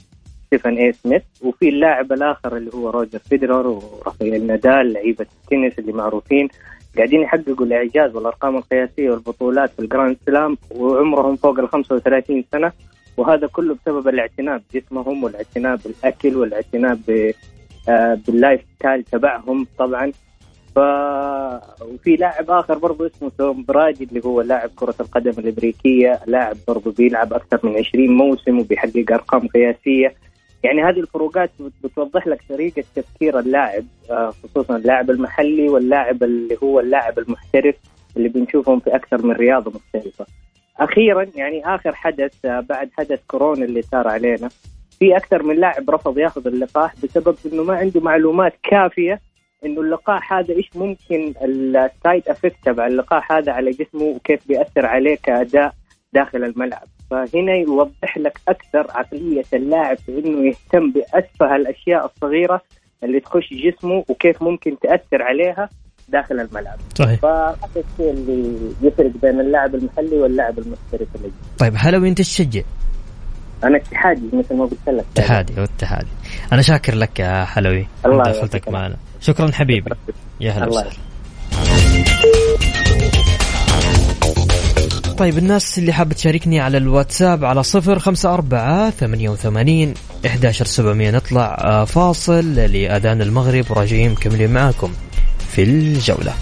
ستيفن 0.47 0.77
اي 0.77 0.93
سميث 0.93 1.23
وفي 1.43 1.69
اللاعب 1.69 2.13
الآخر 2.13 2.57
اللي 2.57 2.71
هو 2.75 2.91
روجر 2.91 3.19
فيدرر 3.19 3.67
ورافائيل 3.67 4.47
نادال 4.47 4.93
لعيبة 4.93 5.27
التنس 5.43 5.79
اللي 5.79 5.93
معروفين 5.93 6.49
قاعدين 6.97 7.21
يحققوا 7.21 7.67
الإعجاز 7.67 8.17
والأرقام 8.17 8.57
القياسية 8.57 9.11
والبطولات 9.11 9.71
في 9.71 9.79
ال 9.79 9.85
Grand 9.85 10.17
Slam 10.27 10.59
وعمرهم 10.71 11.37
فوق 11.37 11.59
ال 11.59 11.69
35 11.69 12.45
سنة 12.53 12.73
وهذا 13.17 13.47
كله 13.47 13.75
بسبب 13.75 14.09
الاعتناء 14.09 14.63
بجسمهم 14.75 15.25
والاعتناء 15.25 15.77
بالأكل 15.77 16.37
والاعتناء 16.37 16.99
آه، 17.89 18.19
بال 18.27 18.61
lifestyle 18.77 19.05
تبعهم. 19.05 19.67
طبعا 19.79 20.13
وفي 21.83 22.17
لاعب 22.17 22.51
آخر 22.51 22.79
برضه 22.79 23.07
اسمه 23.07 23.31
توم 23.39 23.65
برادي 23.65 24.05
اللي 24.05 24.21
هو 24.25 24.41
لاعب 24.41 24.71
كرة 24.77 24.95
القدم 25.01 25.31
الأمريكية 25.31 26.21
لاعب 26.27 26.57
برضه 26.69 26.93
بيلعب 26.93 27.33
أكثر 27.33 27.61
من 27.63 27.77
20 27.77 28.09
موسم 28.09 28.59
وبيحقق 28.59 29.13
أرقام 29.13 29.49
قياسية 29.49 30.15
يعني 30.65 30.83
هذه 30.83 31.01
الفروقات 31.01 31.51
بتوضح 31.85 32.27
لك 32.27 32.41
طريقة 32.49 32.85
تفكير 32.97 33.39
اللاعب 33.39 33.85
آه، 34.11 34.33
خصوصا 34.43 34.77
اللاعب 34.77 35.11
المحلي 35.11 35.69
واللاعب 35.69 36.23
اللي 36.23 36.59
هو 36.63 36.81
اللاعب 36.81 37.19
المحترف 37.19 37.75
اللي 38.17 38.29
بنشوفهم 38.29 38.81
في 38.81 38.97
أكثر 38.97 39.27
من 39.27 39.33
رياضة 39.33 39.71
مختلفة. 39.71 40.27
أخيرا 40.81 41.27
يعني 41.37 41.75
آخر 41.75 41.95
حدث 41.95 42.45
آه، 42.45 42.61
بعد 42.61 42.91
حدث 42.99 43.21
كورونا 43.27 43.65
اللي 43.65 43.83
صار 43.83 44.09
علينا 44.09 44.49
في 44.99 45.17
أكثر 45.17 45.43
من 45.43 45.57
لاعب 45.57 45.91
رفض 45.91 46.19
ياخذ 46.19 46.47
اللقاح 46.47 46.95
بسبب 47.03 47.37
إنه 47.53 47.63
ما 47.63 47.77
عنده 47.77 48.01
معلومات 48.01 48.53
كافية 48.63 49.21
إنه 49.65 49.81
اللقاح 49.81 50.33
هذا 50.33 50.55
إيش 50.55 50.71
ممكن 50.75 51.35
ال 51.43 51.60
side 51.60 52.29
effect 52.29 52.57
تبع 52.65 52.87
اللقاح 52.87 53.33
هذا 53.33 53.53
على 53.53 53.71
جسمه 53.71 54.03
وكيف 54.03 54.49
بيأثر 54.49 54.87
عليه 54.87 55.17
كأداء 55.23 55.75
داخل 56.13 56.45
الملعب. 56.45 56.89
فهنا 57.11 57.55
يوضح 57.55 58.19
لك 58.19 58.41
أكثر 58.49 58.87
عقلية 58.91 59.45
اللاعب 59.53 59.97
في 59.99 60.19
إنه 60.19 60.49
يهتم 60.49 60.93
بأسفه 60.93 61.57
الأشياء 61.57 62.07
الصغيرة 62.07 62.61
اللي 63.05 63.21
تخش 63.21 63.49
جسمه 63.53 64.05
وكيف 64.09 64.43
ممكن 64.43 64.79
تأثر 64.79 65.23
عليها 65.23 65.69
داخل 66.09 66.41
الملعب. 66.41 66.79
صحيح. 66.95 67.21
فهذا 67.21 67.57
الشيء 67.77 68.11
اللي 68.11 68.59
يفرق 68.83 69.13
بين 69.23 69.41
اللاعب 69.41 69.75
المحلي 69.75 70.17
واللاعب 70.19 70.59
المحترف 70.59 71.17
اللي 71.17 71.31
طيب 71.59 71.77
حلوي 71.77 72.09
أنت 72.09 72.19
تشجع؟ 72.19 72.63
أنا 73.65 73.77
اتحادي 73.77 74.29
مثل 74.33 74.57
ما 74.57 74.65
قلت 74.65 74.89
لك. 74.89 75.05
اتحادي 75.13 75.53
والاتحادي 75.53 76.09
أنا 76.53 76.63
شاكر 76.63 76.95
لك 76.95 77.21
يا 77.21 77.45
حلوي. 77.45 77.87
الله 78.07 78.23
دخلتك 78.23 78.69
معنا. 78.69 78.97
شكرا 79.21 79.53
حبيبي. 79.53 79.91
يا 80.41 80.53
هلا 80.53 80.91
طيب 85.19 85.39
الناس 85.39 85.79
اللي 85.79 85.93
حابة 85.93 86.15
تشاركني 86.15 86.61
على 86.61 86.77
الواتساب 86.77 87.45
على 87.45 87.63
صفر 87.63 87.99
خمسة 87.99 88.35
أربعة 88.35 88.91
ثمانية 88.91 89.29
وثمانين 89.29 89.95
إحداشر 90.27 90.65
سبعمية. 90.65 91.11
نطلع 91.11 91.57
آه، 91.61 91.85
فاصل 91.85 92.55
لأذان 92.55 93.23
المغرب 93.23 93.71
وراجعين 93.71 94.11
مكملين 94.11 94.53
معاكم 94.53 94.93
في 95.53 95.63
الجولة. 95.63 96.35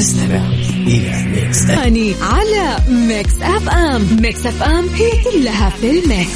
تستمع 0.00 0.46
إلى 0.86 1.24
Mix 1.24 1.58
ثاني 1.58 2.14
على 2.22 2.76
Mix 2.88 3.42
FM 3.42 4.06
Mix 4.20 4.46
FM 4.46 4.88
هي 4.88 5.10
كلها 5.24 5.70
في 5.70 5.90
ال 5.90 5.98
mix. 5.98 6.30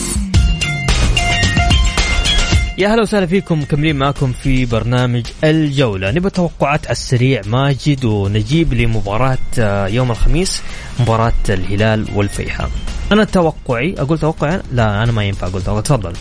يا 2.79 2.88
هلا 2.88 3.03
وسهلا 3.03 3.27
فيكم 3.27 3.61
مكملين 3.61 3.96
معكم 3.96 4.33
في 4.33 4.66
برنامج 4.66 5.27
الجولة. 5.44 6.11
نبغى 6.11 6.31
توقعات 6.31 6.87
على 6.87 6.92
السريع 6.92 7.42
ماجد 7.46 8.05
ونجيب 8.05 8.74
لمباراة 8.74 9.38
آه، 9.59 9.87
يوم 9.87 10.11
الخميس 10.11 10.62
مباراة 11.00 11.33
الهلال 11.48 12.07
والفيحاء. 12.14 12.70
أنا 13.12 13.24
توقعي 13.24 13.94
أقول 13.98 14.18
توقعي؟ 14.18 14.61
لا 14.72 15.03
أنا 15.03 15.12
ما 15.12 15.24
ينفع 15.24 15.46
أقول 15.46 15.62
توقع 15.62 15.81
تفضل. 15.81 16.12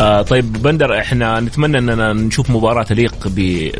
آه 0.00 0.22
طيب 0.22 0.52
بندر 0.52 0.98
إحنا 0.98 1.40
نتمنى 1.40 1.78
أننا 1.78 2.12
نشوف 2.12 2.50
مباراة 2.50 2.82
تليق 2.82 3.28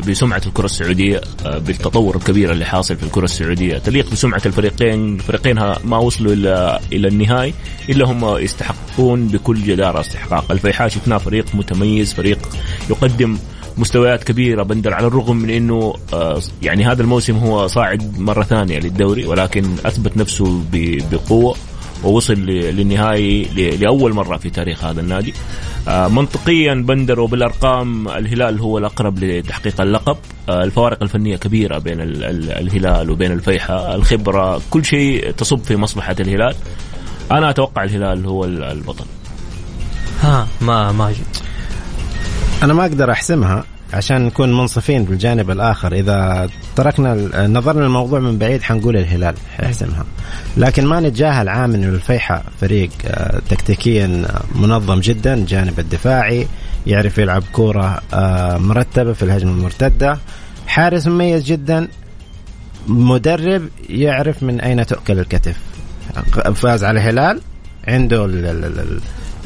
بسمعة 0.07 0.41
الكرة 0.45 0.65
السعودية 0.65 1.21
آه 1.45 1.57
بالتطور 1.57 2.15
الكبير 2.15 2.51
اللي 2.51 2.65
حاصل 2.65 2.95
في 2.95 3.03
الكرة 3.03 3.23
السعودية. 3.25 3.77
تليق 3.77 4.11
بسمعة 4.11 4.41
الفريقين 4.45 5.15
الفريقين 5.15 5.55
ما 5.83 5.97
وصلوا 5.97 6.33
إلى 6.33 6.79
إلى 6.93 7.07
النهائي 7.07 7.53
إلا 7.89 8.05
هم 8.11 8.37
يستحقون 8.37 9.27
بكل 9.27 9.63
جدارة 9.63 9.99
استحقاق. 9.99 10.51
الفيحاء 10.51 10.87
شفناه 10.87 11.17
فريق 11.17 11.45
متميز 11.53 12.13
فريق 12.13 12.39
يقدم 12.89 13.37
مستويات 13.77 14.23
كبيرة 14.23 14.63
بندر 14.63 14.93
على 14.93 15.07
الرغم 15.07 15.35
من 15.35 15.49
إنه 15.49 15.93
آه 16.13 16.39
يعني 16.61 16.85
هذا 16.85 17.01
الموسم 17.01 17.37
هو 17.37 17.67
صاعد 17.67 18.19
مرة 18.19 18.43
ثانية 18.43 18.79
للدوري 18.79 19.25
ولكن 19.25 19.63
أثبت 19.85 20.17
نفسه 20.17 20.61
بقوة. 21.11 21.55
ووصل 22.03 22.33
ل- 22.33 22.75
للنهائي 22.75 23.43
ل- 23.43 23.79
لأول 23.81 24.13
مرة 24.13 24.37
في 24.37 24.49
تاريخ 24.49 24.85
هذا 24.85 25.01
النادي. 25.01 25.33
آه، 25.87 26.07
منطقيا 26.07 26.73
بندر 26.73 27.19
وبالارقام 27.19 28.07
الهلال 28.07 28.59
هو 28.59 28.77
الأقرب 28.77 29.23
لتحقيق 29.23 29.81
اللقب. 29.81 30.17
آه، 30.49 30.63
الفوارق 30.63 31.03
الفنية 31.03 31.37
كبيرة 31.37 31.77
بين 31.77 32.01
ال- 32.01 32.23
ال- 32.23 32.51
الهلال 32.51 33.09
وبين 33.09 33.31
الفيحاء 33.31 33.95
الخبرة 33.95 34.61
كل 34.69 34.85
شيء 34.85 35.31
تصب 35.31 35.59
في 35.63 35.75
مصلحة 35.75 36.15
الهلال. 36.19 36.55
أنا 37.31 37.49
أتوقع 37.49 37.83
الهلال 37.83 38.25
هو 38.25 38.45
ال- 38.45 38.63
البطل. 38.63 39.05
ها 40.21 40.47
ما 40.61 40.91
ماجد 40.91 41.25
أنا 42.63 42.73
ما 42.73 42.81
أقدر 42.81 43.11
أحسمها. 43.11 43.63
عشان 43.93 44.25
نكون 44.25 44.57
منصفين 44.57 45.03
بالجانب 45.03 45.51
الآخر. 45.51 45.93
إذا 45.93 46.49
تركنا 46.75 47.47
نظرنا 47.47 47.85
الموضوع 47.85 48.19
من 48.19 48.37
بعيد 48.37 48.61
حنقول 48.61 48.97
الهلال 48.97 49.35
حيحسمها. 49.57 50.05
لكن 50.57 50.85
ما 50.85 50.99
نتجاهل 50.99 51.49
عام 51.49 51.73
انه 51.73 51.87
الفيحاء 51.87 52.43
فريق 52.61 52.89
آه، 53.05 53.41
تكتيكيا 53.49 54.25
منظم 54.55 54.99
جدا 54.99 55.45
جانب 55.45 55.79
الدفاعي 55.79 56.47
يعرف 56.87 57.17
يلعب 57.17 57.43
كورة 57.51 58.01
آه، 58.13 58.57
مرتبة 58.57 59.13
في 59.13 59.23
الهجمة 59.23 59.51
المرتدة. 59.51 60.17
حارس 60.67 61.07
مميز 61.07 61.43
جدا 61.43 61.87
مدرب 62.87 63.69
يعرف 63.89 64.43
من 64.43 64.61
أين 64.61 64.85
تؤكل 64.85 65.19
الكتف. 65.19 65.57
فاز 66.55 66.83
على 66.83 66.99
الهلال 66.99 67.41
عنده 67.87 68.25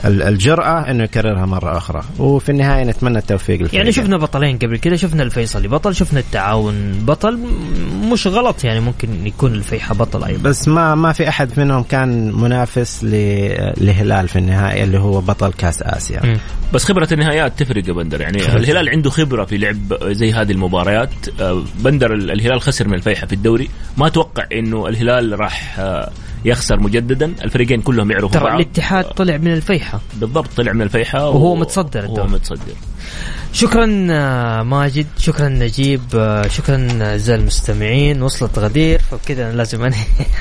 الجرأة 0.05 0.91
إنه 0.91 1.03
يكررها 1.03 1.45
مرة 1.45 1.77
أخرى. 1.77 2.01
وفي 2.19 2.49
النهاية 2.49 2.83
نتمنى 2.83 3.17
التوفيق 3.17 3.59
للفريق. 3.61 3.75
يعني 3.75 3.91
شفنا 3.91 4.17
بطلين 4.17 4.57
قبل 4.57 4.77
كذا 4.77 4.95
شفنا 4.95 5.23
الفيصلي 5.23 5.67
بطل 5.67 5.95
شفنا 5.95 6.19
التعاون 6.19 6.91
بطل. 7.05 7.37
م- 7.37 8.13
مش 8.13 8.27
غلط 8.27 8.63
يعني 8.63 8.79
ممكن 8.79 9.27
يكون 9.27 9.53
الفيحاء 9.53 9.97
بطل 9.97 10.23
أيضا. 10.23 10.49
بس 10.49 10.67
ما 10.67 10.95
ما 10.95 11.11
في 11.11 11.29
أحد 11.29 11.49
منهم 11.59 11.83
كان 11.83 12.31
منافس 12.31 13.03
ل- 13.03 13.73
لهلال 13.77 14.27
في 14.27 14.39
النهاية 14.39 14.83
اللي 14.83 14.99
هو 14.99 15.21
بطل 15.21 15.53
كأس 15.53 15.81
آسيا. 15.81 16.19
مم. 16.25 16.37
بس 16.73 16.83
خبرة 16.85 17.07
النهائيات 17.11 17.59
تفرق 17.59 17.87
يا 17.87 17.93
بندر. 17.93 18.21
يعني 18.21 18.37
الهلال 18.37 18.89
عنده 18.89 19.09
خبرة 19.09 19.45
في 19.45 19.57
لعب 19.57 19.77
زي 20.03 20.33
هذه 20.33 20.51
المباريات. 20.51 21.09
آه، 21.41 21.63
بندر 21.79 22.13
ال- 22.13 22.31
الهلال 22.31 22.61
خسر 22.61 22.87
من 22.87 22.93
الفيحاء 22.93 23.25
في 23.27 23.33
الدوري. 23.35 23.69
ما 23.97 24.07
أتوقع 24.07 24.45
إنه 24.53 24.87
الهلال 24.87 25.39
راح 25.39 25.75
آه، 25.79 26.11
يخسر 26.45 26.79
مجددا 26.79 27.34
الفريقين 27.43 27.82
كلهم 27.82 28.12
يعرفوا 28.12 28.29
ترى 28.29 28.56
الاتحاد 28.56 29.06
طلع 29.06 29.38
من 29.38 29.53
الفيحاء 29.53 30.01
بالضبط 30.13 30.47
طلع 30.58 30.71
من 30.73 30.82
الفيحاء 30.82 31.21
وهو 31.29 31.56
متصدر 31.56 31.99
وهو 31.99 32.10
الدوري. 32.10 32.29
متصدر. 32.29 32.73
شكرا 33.53 34.08
آه، 34.12 34.63
ماجد. 34.63 35.08
شكرا 35.17 35.49
نجيب. 35.49 36.01
آه، 36.15 36.47
شكرا 36.47 36.88
اعزائي 37.01 37.39
المستمعين. 37.39 38.23
وصلت 38.23 38.60
غدير. 38.60 38.99
فبكذا 38.99 39.45
أنا 39.49 39.53
لازم 39.53 39.84
أنهي. 39.84 40.06